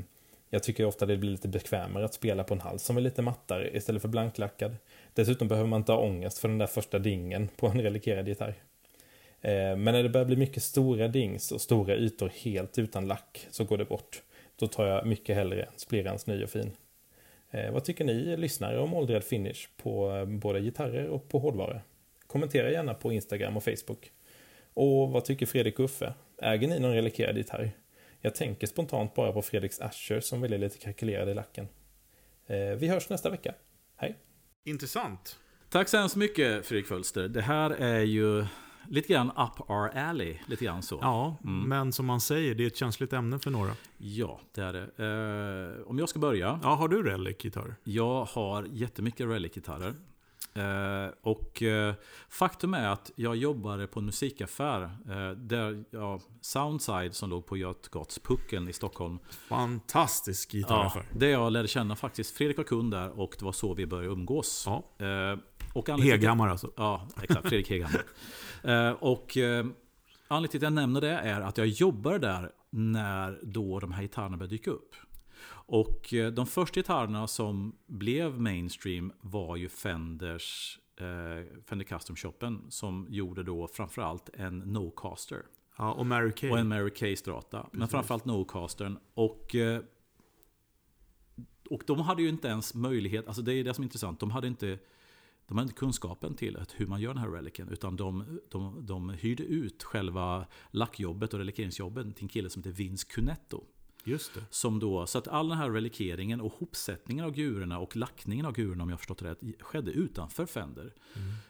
[0.55, 3.23] jag tycker ofta det blir lite bekvämare att spela på en hals som är lite
[3.23, 4.77] mattare istället för blanklackad.
[5.15, 8.55] Dessutom behöver man inte ha ångest för den där första dingen på en relikerad gitarr.
[9.41, 13.47] Eh, men när det börjar bli mycket stora dings och stora ytor helt utan lack
[13.51, 14.23] så går det bort.
[14.57, 16.71] Då tar jag mycket hellre Splirans ny och fin.
[17.51, 21.81] Eh, vad tycker ni lyssnare om åldrad finish på eh, både gitarrer och på hårdvara?
[22.27, 24.13] Kommentera gärna på Instagram och Facebook.
[24.75, 26.15] Och vad tycker Fredrik och Uffe?
[26.43, 27.73] Äger ni någon relikerad gitarr?
[28.25, 31.69] Jag tänker spontant bara på Fredriks Asher som är lite kalkylerad i lacken.
[32.79, 33.55] Vi hörs nästa vecka.
[33.97, 34.19] Hej!
[34.65, 35.39] Intressant.
[35.69, 37.29] Tack så hemskt mycket Fredrik Fölster.
[37.29, 38.47] Det här är ju
[38.89, 40.39] lite grann up our alley.
[40.47, 40.99] Lite grann så.
[41.01, 41.69] Ja, mm.
[41.69, 43.73] men som man säger, det är ett känsligt ämne för några.
[43.99, 45.79] Ja, det är det.
[45.81, 46.61] Eh, om jag ska börja.
[46.63, 47.75] Ja, har du relic-gitarr?
[47.85, 49.95] Jag har jättemycket relic-gitarrer.
[50.55, 51.95] Eh, och eh,
[52.29, 57.57] faktum är att jag jobbade på en musikaffär eh, där ja, Soundside som låg på
[57.57, 59.19] Götgatspucken i Stockholm.
[59.49, 61.07] Fantastisk gitarraffär.
[61.13, 63.87] Ja, där jag lärde känna faktiskt Fredrik var kund där och det var så vi
[63.87, 64.65] började umgås.
[64.67, 64.85] Ja.
[65.75, 66.71] Och Heghammar alltså.
[66.77, 67.49] Ja, exakt.
[67.49, 68.05] Fredrik Heghammar.
[69.05, 69.67] Och eh,
[70.29, 74.03] anledningen till att jag nämner det är att jag jobbade där när då de här
[74.03, 74.95] gitarrerna började dyka upp.
[75.73, 82.61] Och eh, de första gitarrerna som blev mainstream var ju Fenders eh, Fender Custom Shoppen
[82.69, 85.43] som gjorde då framförallt en Nocaster.
[85.79, 86.51] Ja, och Mary Kay.
[86.51, 87.61] Och en Mary Kay Strata.
[87.63, 87.79] Precis.
[87.79, 88.99] Men framförallt Nocastern.
[89.15, 89.83] Och, eh,
[91.71, 94.31] och de hade ju inte ens möjlighet, alltså det är det som är intressant, de
[94.31, 94.79] hade inte
[95.47, 97.69] de hade inte kunskapen till hur man gör den här reliken.
[97.69, 102.77] Utan de, de, de hyrde ut själva lackjobbet och relikeringsjobbet till en kille som heter
[102.77, 103.65] Vince Cunetto.
[104.05, 104.45] Just det.
[104.51, 108.53] Som då, så att all den här relikeringen och hopsättningen av gurorna och lackningen av
[108.53, 110.95] gurorna, om jag förstått rätt, skedde utanför Fender.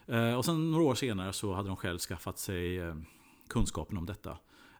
[0.07, 0.29] Mm.
[0.29, 2.95] Eh, och sen några år senare så hade de själv skaffat sig eh,
[3.47, 4.31] kunskapen om detta.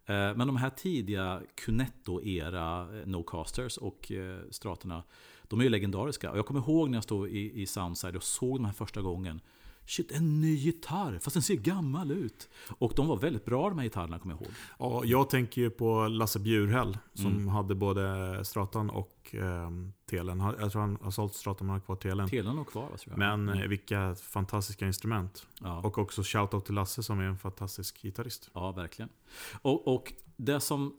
[0.06, 5.04] Eh, men de här tidiga Cunetto-era eh, No-casters och eh, straterna,
[5.44, 6.32] de är ju legendariska.
[6.32, 9.02] Och jag kommer ihåg när jag stod i, i Soundside och såg de här första
[9.02, 9.42] gången.
[9.86, 12.50] Shit, en ny gitarr, fast den ser gammal ut.
[12.78, 14.52] Och de var väldigt bra de här gitarrerna, kommer jag ihåg.
[14.80, 17.48] Ja, jag tänker ju på Lasse Bjurhäll, som mm.
[17.48, 19.70] hade både Stratan och eh,
[20.06, 20.40] Telen.
[20.40, 22.30] Jag tror han har sålt Stratan, men har kvar Telen.
[22.30, 23.18] Telen har kvar, tror jag.
[23.18, 23.70] Men mm.
[23.70, 25.48] vilka fantastiska instrument.
[25.62, 25.80] Ja.
[25.80, 28.50] Och också shoutout till Lasse som är en fantastisk gitarrist.
[28.54, 29.10] Ja, verkligen.
[29.62, 30.94] Och, och det som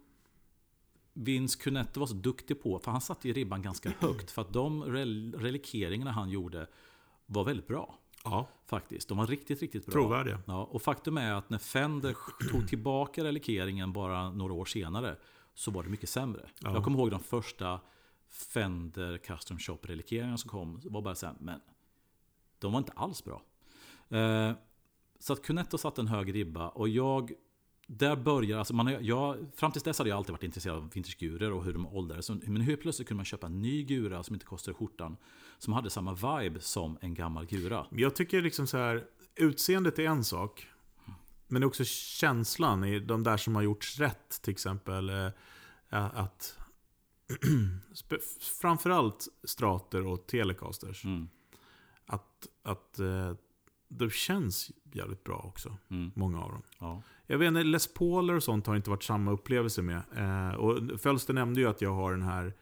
[1.12, 4.30] Vince Cunetto var så duktig på, för han satte ju ribban ganska högt.
[4.30, 6.66] För att de rel relikeringarna han gjorde
[7.26, 7.99] var väldigt bra.
[8.25, 8.49] Ja.
[8.66, 9.09] Faktiskt.
[9.09, 9.93] De var riktigt, riktigt bra.
[9.93, 10.41] Trovärdiga.
[10.47, 12.16] Ja, och faktum är att när Fender
[12.51, 15.16] tog tillbaka relikeringen bara några år senare
[15.55, 16.49] så var det mycket sämre.
[16.61, 16.75] Ja.
[16.75, 17.81] Jag kommer ihåg de första
[18.29, 20.81] Fender Custom Shop-relikeringarna som kom.
[20.83, 21.61] Det var bara så här, men
[22.59, 23.43] de var inte alls bra.
[24.18, 24.53] Eh,
[25.18, 27.33] så att Cunetto satte en hög ribba och jag
[27.87, 31.53] där börjar, alltså man, jag, fram tills dess hade jag alltid varit intresserad av vintagegurer
[31.53, 32.30] och hur de åldrades.
[32.30, 35.16] Men hur plötsligt kunde man köpa en ny gura som inte kostade skjortan.
[35.59, 37.87] Som hade samma vibe som en gammal gura.
[37.91, 39.05] Jag tycker liksom så här,
[39.35, 40.66] utseendet är en sak.
[41.49, 44.43] Men också känslan i de där som har gjorts rätt.
[44.43, 45.30] Till exempel eh,
[45.91, 46.59] att
[48.61, 51.05] framförallt strater och telecasters.
[51.05, 51.28] Mm.
[52.07, 53.01] Att, att
[53.99, 55.76] det känns jävligt bra också.
[55.88, 56.11] Mm.
[56.14, 56.62] Många av dem.
[56.78, 57.03] Ja.
[57.26, 60.03] Jag vet inte, Les Pauler och sånt har inte varit samma upplevelse med.
[60.16, 62.55] Eh, och Fölster nämnde ju att jag har den här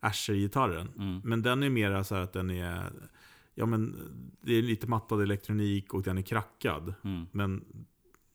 [0.00, 0.88] Asher-gitarren.
[0.96, 1.20] Mm.
[1.24, 2.92] Men den är mer så att den är...
[3.54, 3.96] Ja men,
[4.40, 6.94] det är lite mattad elektronik och den är krackad.
[7.04, 7.26] Mm.
[7.32, 7.64] Men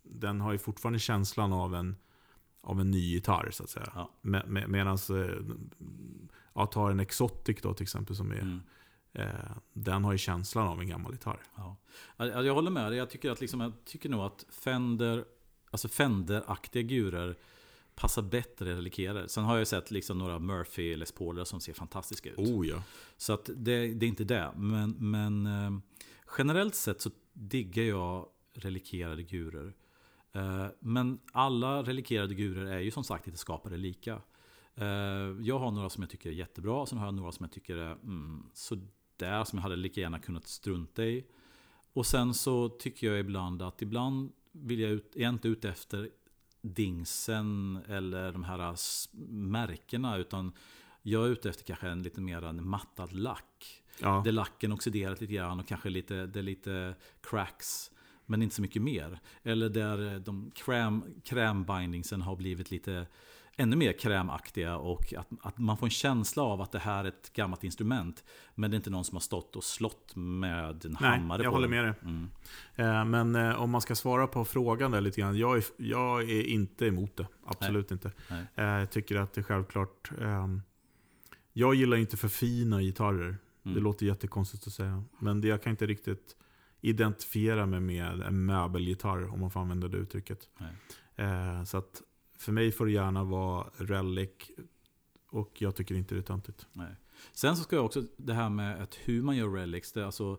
[0.03, 1.95] den har ju fortfarande känslan av en,
[2.61, 3.91] av en ny gitarr så att säga.
[3.95, 4.11] Ja.
[4.21, 5.55] Med, med, Medan, eh,
[6.53, 8.59] ja, ta en Exotic då till exempel som är...
[9.13, 9.27] Eh,
[9.73, 11.39] den har ju känslan av en gammal gitarr.
[11.55, 11.77] Ja.
[12.17, 12.97] Jag håller med dig.
[12.97, 15.25] Jag tycker, att liksom, jag tycker nog att Fender
[15.73, 17.35] Alltså Fender-aktiga gurer
[17.95, 19.29] passar bättre i relikerare.
[19.29, 22.37] Sen har jag sett liksom några Murphy Les Pauler som ser fantastiska ut.
[22.37, 22.83] Oh ja.
[23.17, 24.51] Så att det, det är inte det.
[24.55, 25.71] Men, men eh,
[26.37, 29.73] generellt sett så diggar jag relikerade gurer.
[30.31, 34.21] Eh, men alla relikerade gurer är ju som sagt inte skapade lika.
[34.75, 34.85] Eh,
[35.41, 37.51] Jag har några som jag tycker är jättebra, och sen har jag några som jag
[37.51, 38.45] tycker är mm,
[39.23, 41.25] sådär, som jag hade lika gärna kunnat strunta i.
[41.93, 45.69] Och sen så tycker jag ibland att ibland vill jag ut, är jag inte ute
[45.69, 46.09] efter
[46.61, 48.75] dingsen eller de här
[49.31, 50.51] märkena, utan
[51.01, 53.83] jag är ute efter kanske en lite mer en mattad lack.
[53.99, 54.21] Ja.
[54.25, 57.91] Där lacken oxiderat lite grann och kanske lite, det är lite cracks.
[58.25, 59.19] Men inte så mycket mer.
[59.43, 63.07] Eller där de kräm, krämbindingsen har blivit lite
[63.57, 67.07] ännu mer krämaktiga och att, att man får en känsla av att det här är
[67.07, 68.23] ett gammalt instrument.
[68.55, 71.51] Men det är inte någon som har stått och slått med en Nej, hammare jag
[71.51, 71.85] på håller den.
[71.85, 71.93] med dig.
[72.01, 72.29] Mm.
[72.75, 75.37] Eh, Men eh, om man ska svara på frågan där lite grann.
[75.37, 77.27] Jag är, jag är inte emot det.
[77.45, 78.11] Absolut inte.
[78.29, 78.45] Nej.
[78.55, 80.11] Eh, Jag tycker att det är självklart.
[80.21, 80.61] ehm,
[81.53, 83.37] Jag gillar inte för fina gitarrer.
[83.63, 83.83] Det Mm.
[83.83, 85.03] låter jättekonstigt att säga.
[85.19, 86.35] Men det, jag kan inte riktigt
[86.81, 90.39] identifiera mig med en möbelgitarr, om man får använda det uttrycket.
[90.59, 90.73] Nej.
[91.27, 92.01] Eh, Så att
[92.37, 94.29] för mig får det gärna vara relic.
[95.29, 96.67] Och jag tycker inte det är töntigt.
[96.73, 96.95] Nej.
[97.33, 99.91] Sen så ska jag också, det här med att hur man gör relics.
[99.91, 100.37] Det är alltså,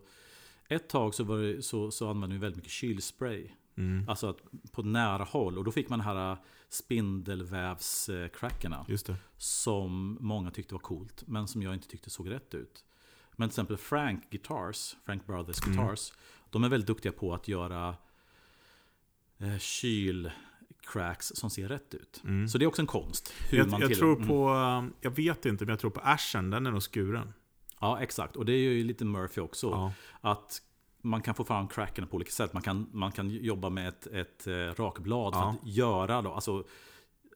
[0.67, 3.49] ett tag så, var det, så, så använde vi väldigt mycket kylspray.
[3.77, 4.09] Mm.
[4.09, 4.37] Alltså att
[4.71, 5.57] på nära håll.
[5.57, 6.37] Och då fick man de här
[6.69, 8.85] spindelvävscrackerna.
[8.87, 9.15] Just det.
[9.37, 11.23] Som många tyckte var coolt.
[11.27, 12.85] Men som jag inte tyckte såg rätt ut.
[13.31, 15.77] Men till exempel Frank Guitars, Frank Brothers Mm.
[15.77, 16.13] Guitars.
[16.49, 17.95] De är väldigt duktiga på att göra
[19.37, 19.57] eh,
[20.85, 22.21] kylcracks som ser rätt ut.
[22.23, 22.47] Mm.
[22.47, 23.33] Så det är också en konst.
[23.49, 24.27] Hur Jag, man jag tror Mm.
[24.27, 27.33] på, eh, jag vet inte, men jag tror på Ashen, den är nog skuren.
[27.79, 28.35] Ja, exakt.
[28.35, 29.67] Och det är ju lite Murphy också.
[29.67, 29.93] Ja.
[30.21, 30.61] Att
[31.01, 32.53] man kan få fram crackerna på olika sätt.
[32.53, 35.49] Man kan, man kan jobba med ett, ett eh, rakblad för Ja.
[35.61, 36.63] att göra då, alltså,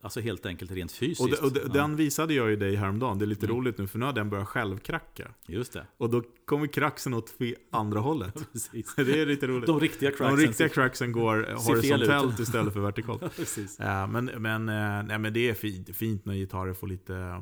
[0.02, 1.22] alltså helt enkelt rent fysiskt.
[1.22, 3.20] Och, de, och de, Ja, den visade jag ju dig häromdagen.
[3.20, 3.58] Det är lite Mm.
[3.58, 5.32] roligt nu, för nu har den börjat självkracka.
[5.47, 7.34] Just det, Och då kommer kraxen åt
[7.72, 8.34] andra hållet.
[8.54, 8.95] precis.
[8.95, 9.68] Det är lite roligt.
[9.68, 10.38] De riktiga De cracksen.
[10.38, 11.36] riktiga cracksen går
[11.68, 13.22] horisontellt istället för vertikalt.
[13.36, 13.76] precis.
[13.80, 17.41] Ja, men, men, eh, nej, men det är fint, fint när gitarrer får lite,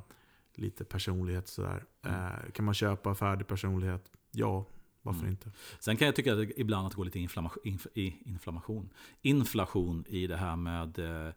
[0.56, 1.48] lite personlighet.
[1.48, 1.84] Sådär.
[2.06, 4.12] Eh, kan man köpa färdig personlighet?
[4.32, 4.66] Ja,
[5.02, 5.32] varför Mm.
[5.32, 5.52] inte?
[5.80, 8.90] Sen kan jag tycka att det, ibland att det går lite inflammation, inf, i, inflammation.
[9.22, 11.34] inflation i det här med eh,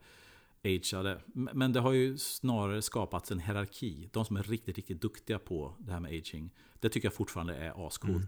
[0.64, 1.20] ageade.
[1.34, 4.08] Men det har ju snarare skapats en hierarki.
[4.12, 6.50] De som är riktigt, riktigt duktiga på det här med aging.
[6.80, 8.14] Det tycker jag fortfarande är ascoolt.
[8.14, 8.26] Mm.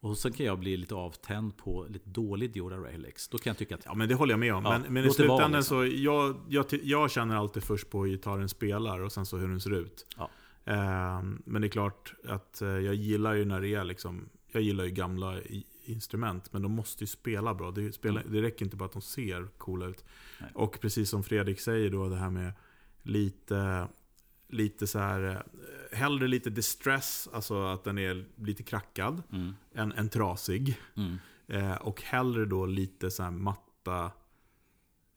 [0.00, 3.28] Och sen kan jag bli lite avtänd på lite dålig Dioda Relics.
[3.28, 4.64] Då kan jag tycka att Ja, men det håller jag med om.
[4.64, 5.76] Ja, men, men i slutändan liksom.
[5.76, 9.48] så, jag, jag, jag känner alltid först på hur gitarren spelar och sen så hur
[9.48, 10.06] den ser ut.
[10.16, 10.30] Ja.
[10.64, 14.62] Eh, men det är klart att eh, jag gillar ju när det är liksom, jag
[14.62, 15.40] gillar ju gamla
[15.88, 17.70] instrument, men de måste ju spela bra.
[17.70, 20.04] Det, spelar, det räcker inte bara att de ser coola ut.
[20.40, 20.50] Nej.
[20.54, 22.52] Och precis som Fredrik säger då, det här med
[23.02, 23.88] lite,
[24.48, 25.22] lite så här,
[25.92, 30.80] eh, hellre lite distress, alltså att den är lite krackad, mm, än, än trasig.
[30.96, 31.16] mm,
[31.50, 34.10] Eh, och hellre då lite så matta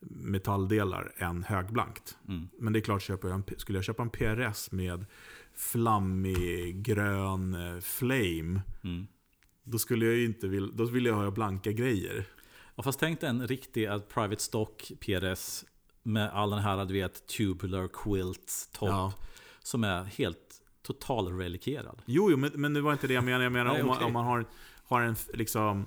[0.00, 2.18] metalldelar än högblankt.
[2.28, 2.48] mm.
[2.58, 5.04] Men det är klart, köper jag en, skulle jag köpa en PRS med
[5.54, 9.06] flammig grön eh, flame, Mm.
[9.64, 12.24] Då skulle jag ju inte vilja, då vill jag ha blanka grejer.
[12.74, 15.64] Ja, fast tänk dig en riktig eh, Private Stock PRS
[16.02, 18.88] med all den här, du vet, tubular quilt top.
[18.88, 19.12] Ja.
[19.62, 20.38] Som är helt
[20.82, 22.02] total relikerad.
[22.06, 23.44] Jo, jo men, men det var inte det jag menade.
[23.44, 24.06] Jag menar Nej, om, man, okej.
[24.06, 24.44] om man har,
[24.84, 25.86] har en liksom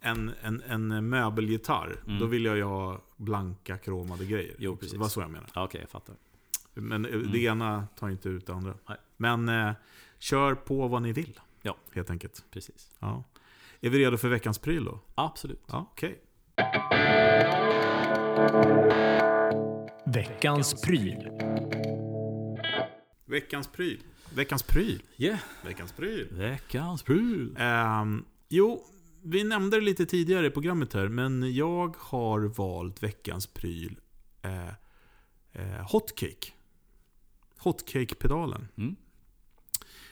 [0.00, 2.18] en, en, en möbelgitarr, Mm.
[2.18, 4.54] då vill jag ju ha blanka kromade grejer.
[4.58, 4.92] Jo, precis.
[4.92, 5.50] Det var så jag menade.
[5.54, 6.14] Ja, Okej, jag fattar.
[6.74, 8.74] Men eh, det ena tar inte ut det andra.
[8.88, 8.96] Nej.
[9.16, 9.72] Men eh,
[10.18, 11.40] kör på vad ni vill.
[11.62, 11.76] Ja.
[11.92, 12.44] Helt enkelt.
[12.50, 12.90] Precis.
[12.98, 13.24] Ja.
[13.80, 15.00] Är vi redo för veckans pryl då?
[15.14, 15.62] Absolut.
[15.66, 16.22] Ja, okej.
[20.06, 21.30] Veckans pryl.
[23.26, 24.02] Veckans pryl.
[24.34, 25.02] Veckans pryl.
[25.16, 25.38] Yeah.
[25.64, 26.28] Veckans pryl.
[26.30, 27.56] Veckans pryl.
[27.58, 28.84] Ehm, jo,
[29.22, 34.00] vi nämnde det lite tidigare i programmet här, men jag har valt veckans pryl
[34.42, 34.68] eh,
[35.52, 36.52] eh, Hotcake.
[37.58, 38.68] Hotcake-pedalen.
[38.76, 38.96] Mm.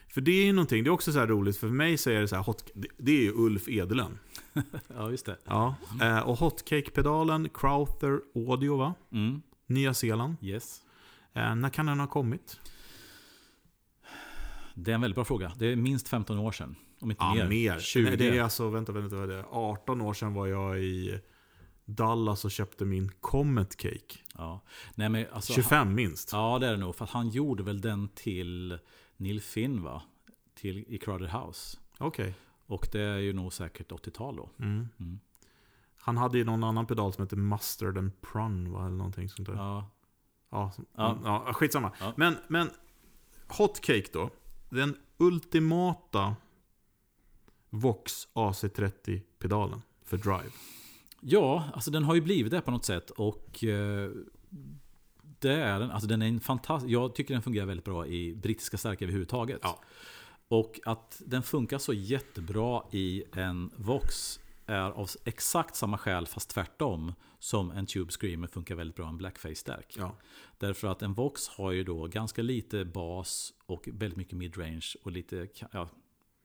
[0.08, 2.20] För det är ju någonting, det är också så här roligt, för mig så är
[2.20, 4.18] det så här, hot, det, är ju Ulf Edelön.
[4.96, 5.38] Ja, just det.
[5.44, 8.94] Ja, eh, och Hotcake-pedalen, Crowther Audio va?
[9.12, 9.42] Mm.
[9.66, 10.36] Nya Zeeland.
[10.42, 10.82] Yes.
[11.32, 12.60] Eh, när kan den ha kommit?
[14.74, 15.52] Det är en väldigt bra fråga.
[15.58, 16.76] Det är minst 15 år sedan.
[17.00, 17.48] Om inte Ja, mer.
[17.48, 17.78] mer.
[17.80, 18.08] 20.
[18.08, 19.44] Nej, det är alltså, vänta, vänta, det?
[19.50, 21.20] 18 år sedan var jag i
[21.84, 24.18] Dallas och köpte min Comet Cake.
[24.34, 24.64] Ja.
[24.94, 26.32] Nej, men alltså, 25 minst.
[26.32, 26.96] Ja, det är det nog.
[26.96, 28.78] För han gjorde väl den till
[29.18, 30.02] Neil Finn, va?
[30.54, 31.78] Till, I Crowded House.
[31.98, 32.34] Okej.
[32.66, 34.50] Och det är ju nog säkert 80-tal då.
[34.58, 34.88] Mm.
[35.00, 35.20] Mm.
[36.00, 38.86] Han hade ju någon annan pedal som heter Mustard and Prun, va?
[38.86, 39.54] Eller någonting sånt där.
[39.54, 39.90] Ja,
[40.50, 41.18] Ja, som- Ja.
[41.24, 41.42] ja.
[41.46, 41.92] ja skitsamma.
[42.00, 42.12] Ja.
[42.16, 42.70] Men, men
[43.48, 44.30] Hot Cake då.
[44.70, 46.36] Den ultimata
[47.70, 50.50] Vox AC30-pedalen för drive.
[51.20, 53.10] ja alltså den har ju blivit det på något sätt.
[53.10, 54.10] Och eh,
[55.38, 55.90] Det är den.
[55.90, 59.60] Alltså den är en fantastisk, jag tycker den fungerar väldigt bra i brittiska stärkare överhuvudtaget.
[59.62, 59.80] Ja.
[60.48, 66.50] Och att den funkar så jättebra i en Vox är av exakt samma skäl, fast
[66.50, 69.94] tvärtom, som en Tube Screamer funkar väldigt bra i en Blackface-stärk.
[69.98, 70.16] Ja.
[70.58, 75.12] Därför att en Vox har ju då ganska lite bas och väldigt mycket midrange och
[75.12, 75.88] lite, ja,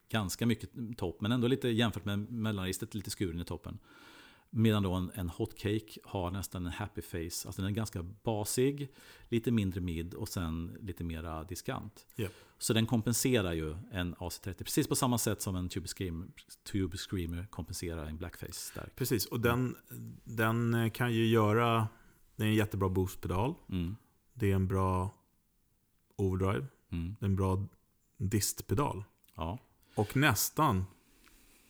[0.10, 3.80] ganska mycket topp, men ändå lite jämfört med mellanregistret, lite skuren i toppen.
[4.56, 7.48] Medan då en, en hotcake har nästan en happy face.
[7.48, 8.92] Alltså den är ganska basig,
[9.30, 12.08] lite mindre mid och sen lite mera diskant.
[12.18, 12.32] Yep.
[12.58, 16.28] Så den kompenserar ju en AC30 precis på samma sätt som en Tube Screamer,
[16.72, 18.96] Tube Screamer kompenserar en Blackface stärk.
[18.96, 19.76] Precis, och den,
[20.24, 21.88] den kan ju göra...
[22.36, 23.54] Det är en jättebra boostpedal.
[23.70, 23.96] Mm.
[24.34, 25.14] Det är en bra
[26.16, 26.66] overdrive.
[26.92, 27.16] Mm.
[27.20, 27.68] Det är en bra
[28.18, 29.04] distpedal.
[29.36, 29.60] Ja.
[29.96, 30.86] Och nästan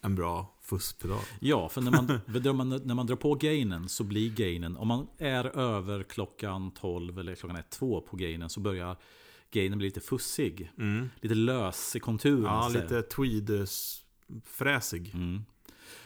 [0.04, 1.20] en bra fuskpedal.
[1.40, 1.92] Ja, för när
[2.54, 7.20] man, när, man, drar på gainen så blir gainen, om man är över klockan 12
[7.20, 8.98] eller klockan 1, 2 på gainen så börjar
[9.52, 10.72] gainen bli lite fussig.
[10.78, 11.10] Mm.
[11.22, 12.44] Lite lös i konturen.
[12.44, 15.14] Ja, lite tweed-fräsig.
[15.14, 15.46] Mm.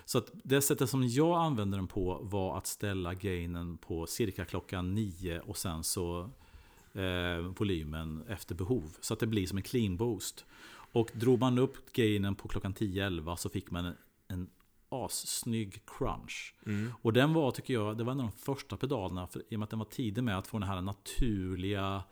[0.05, 4.45] Så att det sättet som jag använde den på var att ställa gainen på cirka
[4.45, 6.29] klockan 9 och sen så
[6.93, 8.97] eh, volymen efter behov.
[9.01, 10.45] Så att det blir som en clean boost.
[10.91, 13.95] Och drog man upp gainen på klockan 10-11 så fick man en,
[14.27, 14.49] en
[14.89, 16.55] assnygg crunch.
[16.65, 16.93] Mm.
[17.01, 19.59] Och den var, tycker jag, det var en av de första pedalerna, för, i och
[19.59, 22.03] med att den var tidig med att få den här naturliga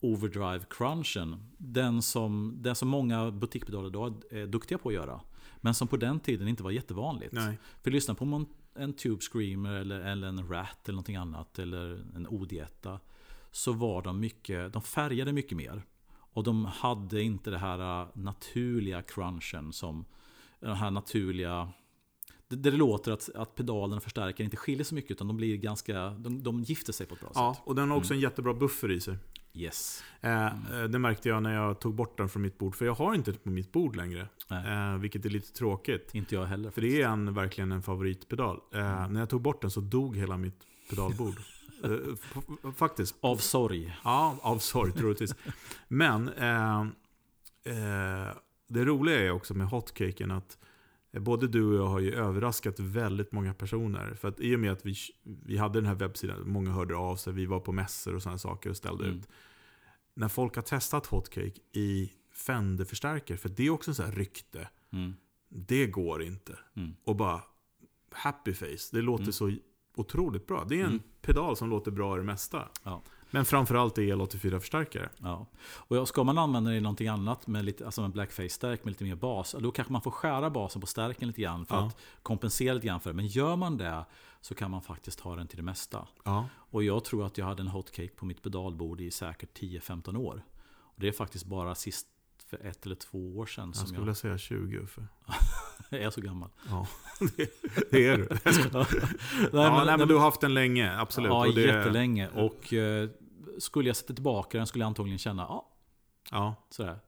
[0.00, 1.36] overdrive-crunchen.
[1.58, 5.20] Den som, den som många butikpedaler idag är duktiga på att göra.
[5.56, 7.32] Men som på den tiden inte var jättevanligt.
[7.32, 7.58] Nej.
[7.82, 11.58] För lyssna på en, en Tube Screamer eller, eller en Rat eller någonting annat.
[11.58, 13.00] Eller en Odietta.
[13.50, 15.82] Så var de mycket, de färgade mycket mer.
[16.32, 20.04] Och de hade inte det här äh, naturliga crunchen som
[20.60, 21.68] den här naturliga
[22.48, 25.56] det, det låter att, att pedalen och förstärkaren inte skiljer så mycket utan de blir
[25.56, 27.62] ganska, de, de gifter sig på ett bra Ja, sätt.
[27.66, 29.16] och den har också en jättebra buffer i sig.
[29.54, 30.04] Yes.
[30.20, 30.48] Eh,
[30.90, 32.74] det märkte jag när jag tog bort den från mitt bord.
[32.76, 34.28] För jag har inte det på mitt bord längre.
[34.50, 34.92] Nej.
[34.92, 36.14] Eh, vilket är lite tråkigt.
[36.14, 36.70] Inte jag heller.
[36.70, 38.60] För det är en, verkligen en favoritpedal.
[38.74, 41.34] Eh, När jag tog bort den så dog hela mitt pedalbord.
[41.84, 43.14] eh, faktiskt.
[43.20, 43.96] Av sorg.
[44.04, 45.34] Ja, av sorg troligtvis.
[45.88, 46.80] Men eh,
[47.64, 48.34] eh,
[48.68, 50.58] det roliga är också med hotcaken att
[51.20, 54.14] både du och jag har ju överraskat väldigt många personer.
[54.14, 57.16] För att i och med att vi, vi hade den här webbsidan, många hörde av
[57.16, 59.18] sig, vi var på mässor och sådana saker och ställde Mm.
[59.18, 59.28] ut.
[60.14, 64.68] När folk har testat hotcake i Fender-förstärkare, för det är också en sån här rykte.
[64.92, 65.14] Mm.
[65.48, 66.58] Det går inte.
[66.76, 66.94] Mm.
[67.04, 67.42] Och bara
[68.10, 69.32] happy face, det låter Mm.
[69.32, 69.52] så
[69.96, 70.64] otroligt bra.
[70.68, 71.02] Det är en Mm.
[71.20, 72.68] pedal som låter bra i det mesta.
[72.82, 73.02] Ja.
[73.30, 75.08] Men framförallt är El84-förstärkare.
[75.18, 75.46] Ja.
[75.64, 78.90] Och ja, ska man använda det i någonting annat, med lite, alltså en blackface-stärk med
[78.92, 81.86] lite mer bas, då kanske man får skära basen på stärken lite grann för Ja.
[81.86, 83.16] att kompensera lite grann för det.
[83.16, 84.04] Men gör man det
[84.40, 86.06] så kan man faktiskt ha den till det mesta.
[86.24, 86.48] Ja.
[86.54, 90.42] Och jag tror att jag hade en hotcake på mitt pedalbord i säkert 10-15 år.
[90.94, 92.06] Och det är faktiskt bara sist
[92.56, 95.06] för ett eller två år sedan Jag skulle jag, säga 20 Uffe.
[95.90, 96.48] är så gammal.
[96.70, 96.86] Ja,
[97.36, 97.50] det,
[97.90, 98.28] det är du.
[99.52, 101.28] nej, ja, nej, men du har haft den länge, absolut.
[101.30, 102.28] Ja, och det, jättelänge.
[102.28, 103.08] Och eh,
[103.58, 105.68] skulle jag sätta tillbaka den skulle jag antagligen känna, ja,
[106.30, 106.98] Ja, sådär.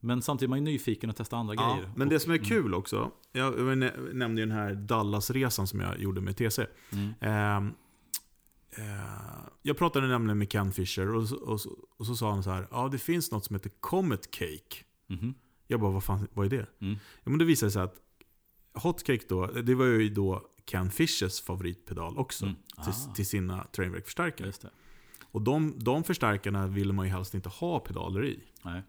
[0.00, 1.74] Men samtidigt är man ju nyfiken att testa andra ja.
[1.74, 1.92] grejer.
[1.96, 5.66] Men det Och- som är kul också, jag jag nä- nämnde ju den här Dallas-resan
[5.66, 6.66] som jag gjorde med TC.
[6.92, 7.08] Mm.
[7.20, 7.72] Eh,
[9.62, 11.60] jag pratade nämligen med Ken Fisher och, så- och,
[11.98, 14.84] och så sa han så här, ja det finns något som heter Comet Cake.
[15.06, 15.34] Mhm.
[15.66, 16.66] Jag bara, vad fan, vad är det?
[16.80, 16.94] Mm.
[17.24, 17.94] Ja, men det visade sig att
[18.74, 22.44] Hotcake då, det var ju då Ken Fishers favoritpedal också.
[22.44, 22.56] Mm.
[22.84, 23.14] Till, Ah.
[23.14, 24.52] till sina Trainwreck-förstärkare.
[25.32, 28.40] Och de, de förstärkarna ville man ju helst inte ha pedaler i.
[28.62, 28.82] Nej.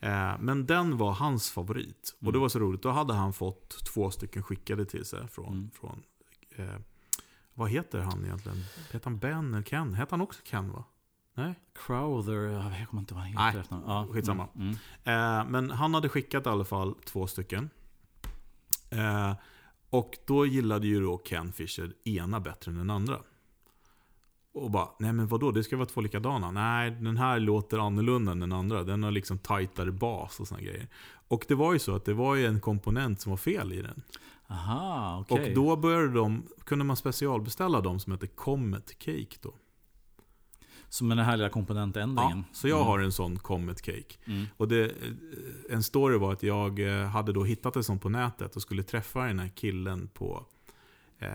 [0.00, 2.14] Eh, men den var hans favorit.
[2.16, 2.32] Och Mm.
[2.32, 2.82] det var så roligt.
[2.82, 5.52] Då hade han fått två stycken skickade till sig från...
[5.52, 5.70] Mm.
[5.70, 6.02] från
[6.56, 6.74] eh,
[7.54, 8.58] vad heter han egentligen?
[8.92, 9.94] Heter han Ben eller Ken?
[9.94, 10.84] Heter han också Ken va?
[11.34, 11.54] Nej?
[11.74, 13.60] Crowther, jag kommer inte vad han heter.
[13.60, 13.80] efter.
[13.86, 14.48] Ja, skitsamma.
[14.54, 14.70] Mm.
[15.04, 17.70] Eh, men han hade skickat i alla fall två stycken.
[18.90, 19.34] Eh,
[19.90, 23.20] och då gillade ju då Ken Fisher ena bättre än den andra.
[24.52, 26.50] Och bara, nej men vadå, det ska vara två likadana.
[26.50, 28.84] Nej, den här låter annorlunda än den andra.
[28.84, 30.88] Den har liksom tajtare bas och såna grejer.
[31.28, 33.82] Och det var ju så att det var ju en komponent som var fel i
[33.82, 34.02] den.
[34.50, 35.48] Aha, okej.
[35.48, 39.54] Och då började de, kunde man specialbeställa dem som heter Comet Cake då.
[40.88, 42.38] Som med den här lilla komponentändringen.
[42.38, 42.86] Ja, så jag Mm.
[42.86, 44.14] har en sån Comet Cake.
[44.24, 44.46] Mm.
[44.56, 44.92] Och det,
[45.70, 48.82] en story var att jag eh, hade då hittat en sån på nätet och skulle
[48.82, 50.46] träffa den här killen på,
[51.18, 51.28] eh,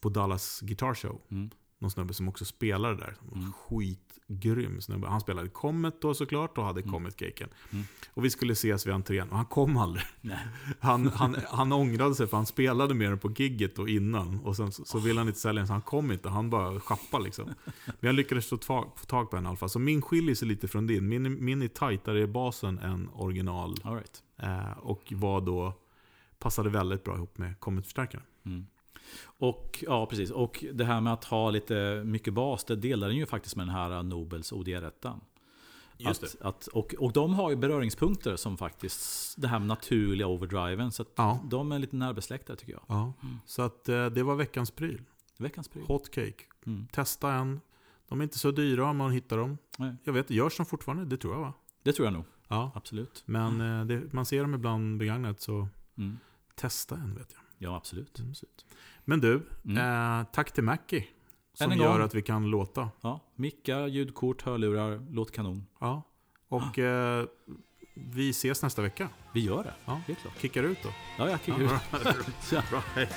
[0.00, 1.20] på Dallas Guitar Show.
[1.30, 1.50] Mm.
[1.78, 3.14] Någon snubbe som också spelade där.
[3.34, 3.52] Mm.
[3.52, 5.08] Skitgrym snubbe.
[5.08, 6.92] Han spelade Comet då såklart och hade Mm.
[6.92, 7.48] Comet-caken.
[7.70, 7.84] Mm.
[8.14, 10.04] Och vi skulle ses vid entrén och han kom aldrig.
[10.80, 14.40] Han, han, han ångrade sig för han spelade mer på gigget och innan.
[14.40, 16.28] Och sen så, så ville han inte sälja den så han kom inte.
[16.28, 17.44] Han bara schappade liksom.
[17.84, 19.70] Men jag lyckades få tag, få tag på en i alla fall.
[19.70, 21.08] Så min skiljer sig lite från din.
[21.08, 23.74] Min, min är tajtare i basen än original.
[23.84, 24.22] Right.
[24.36, 25.72] Eh, och var då,
[26.38, 28.24] passade väldigt bra ihop med Comet-förstärkaren.
[28.46, 28.66] Mm.
[29.24, 30.30] Och ja, precis.
[30.30, 33.66] Och det här med att ha lite mycket bas, det delar den ju faktiskt med
[33.66, 35.20] den här Nobels ODR1.
[36.00, 40.26] Just Att, att, och, och de har ju beröringspunkter som faktiskt, det här med naturliga
[40.26, 40.92] overdriven.
[40.92, 41.40] Så Ja.
[41.44, 42.82] de är lite närbesläktade tycker jag.
[42.86, 43.12] Ja,
[43.46, 45.02] så att eh, det var veckans pryl.
[45.38, 45.84] Veckans pryl.
[45.86, 46.44] Hot cake.
[46.66, 46.86] Mm.
[46.92, 47.60] Testa en.
[48.08, 49.58] De är inte så dyra om man hittar dem.
[49.78, 49.94] Nej.
[50.04, 51.04] Jag vet, görs de fortfarande?
[51.04, 51.52] Det tror jag va?
[51.82, 52.24] Det tror jag nog.
[52.48, 52.70] Ja.
[52.74, 53.22] Absolut.
[53.26, 56.18] Men eh, det, man ser dem ibland begagnat så Mm.
[56.54, 57.42] testa en vet jag.
[57.58, 58.18] Ja, absolut.
[58.18, 58.32] Mm.
[59.04, 60.20] Men du, Mm.
[60.20, 61.04] eh, tack till Mackie.
[61.54, 62.88] Som gör att vi kan låta.
[63.00, 65.66] Ja, mickar, ljudkort, hörlurar, låter kanon.
[65.80, 66.02] Ja.
[66.48, 67.24] Och eh,
[67.94, 69.08] vi ses nästa vecka.
[69.34, 69.74] Vi gör det.
[69.84, 70.00] Ja.
[70.06, 70.40] Det är klart.
[70.40, 70.88] Kickar ut då.
[71.18, 72.50] Ja, jag kickar Ja, ut.
[72.50, 72.62] bra.
[72.70, 72.82] Bra.
[72.94, 73.08] Hej.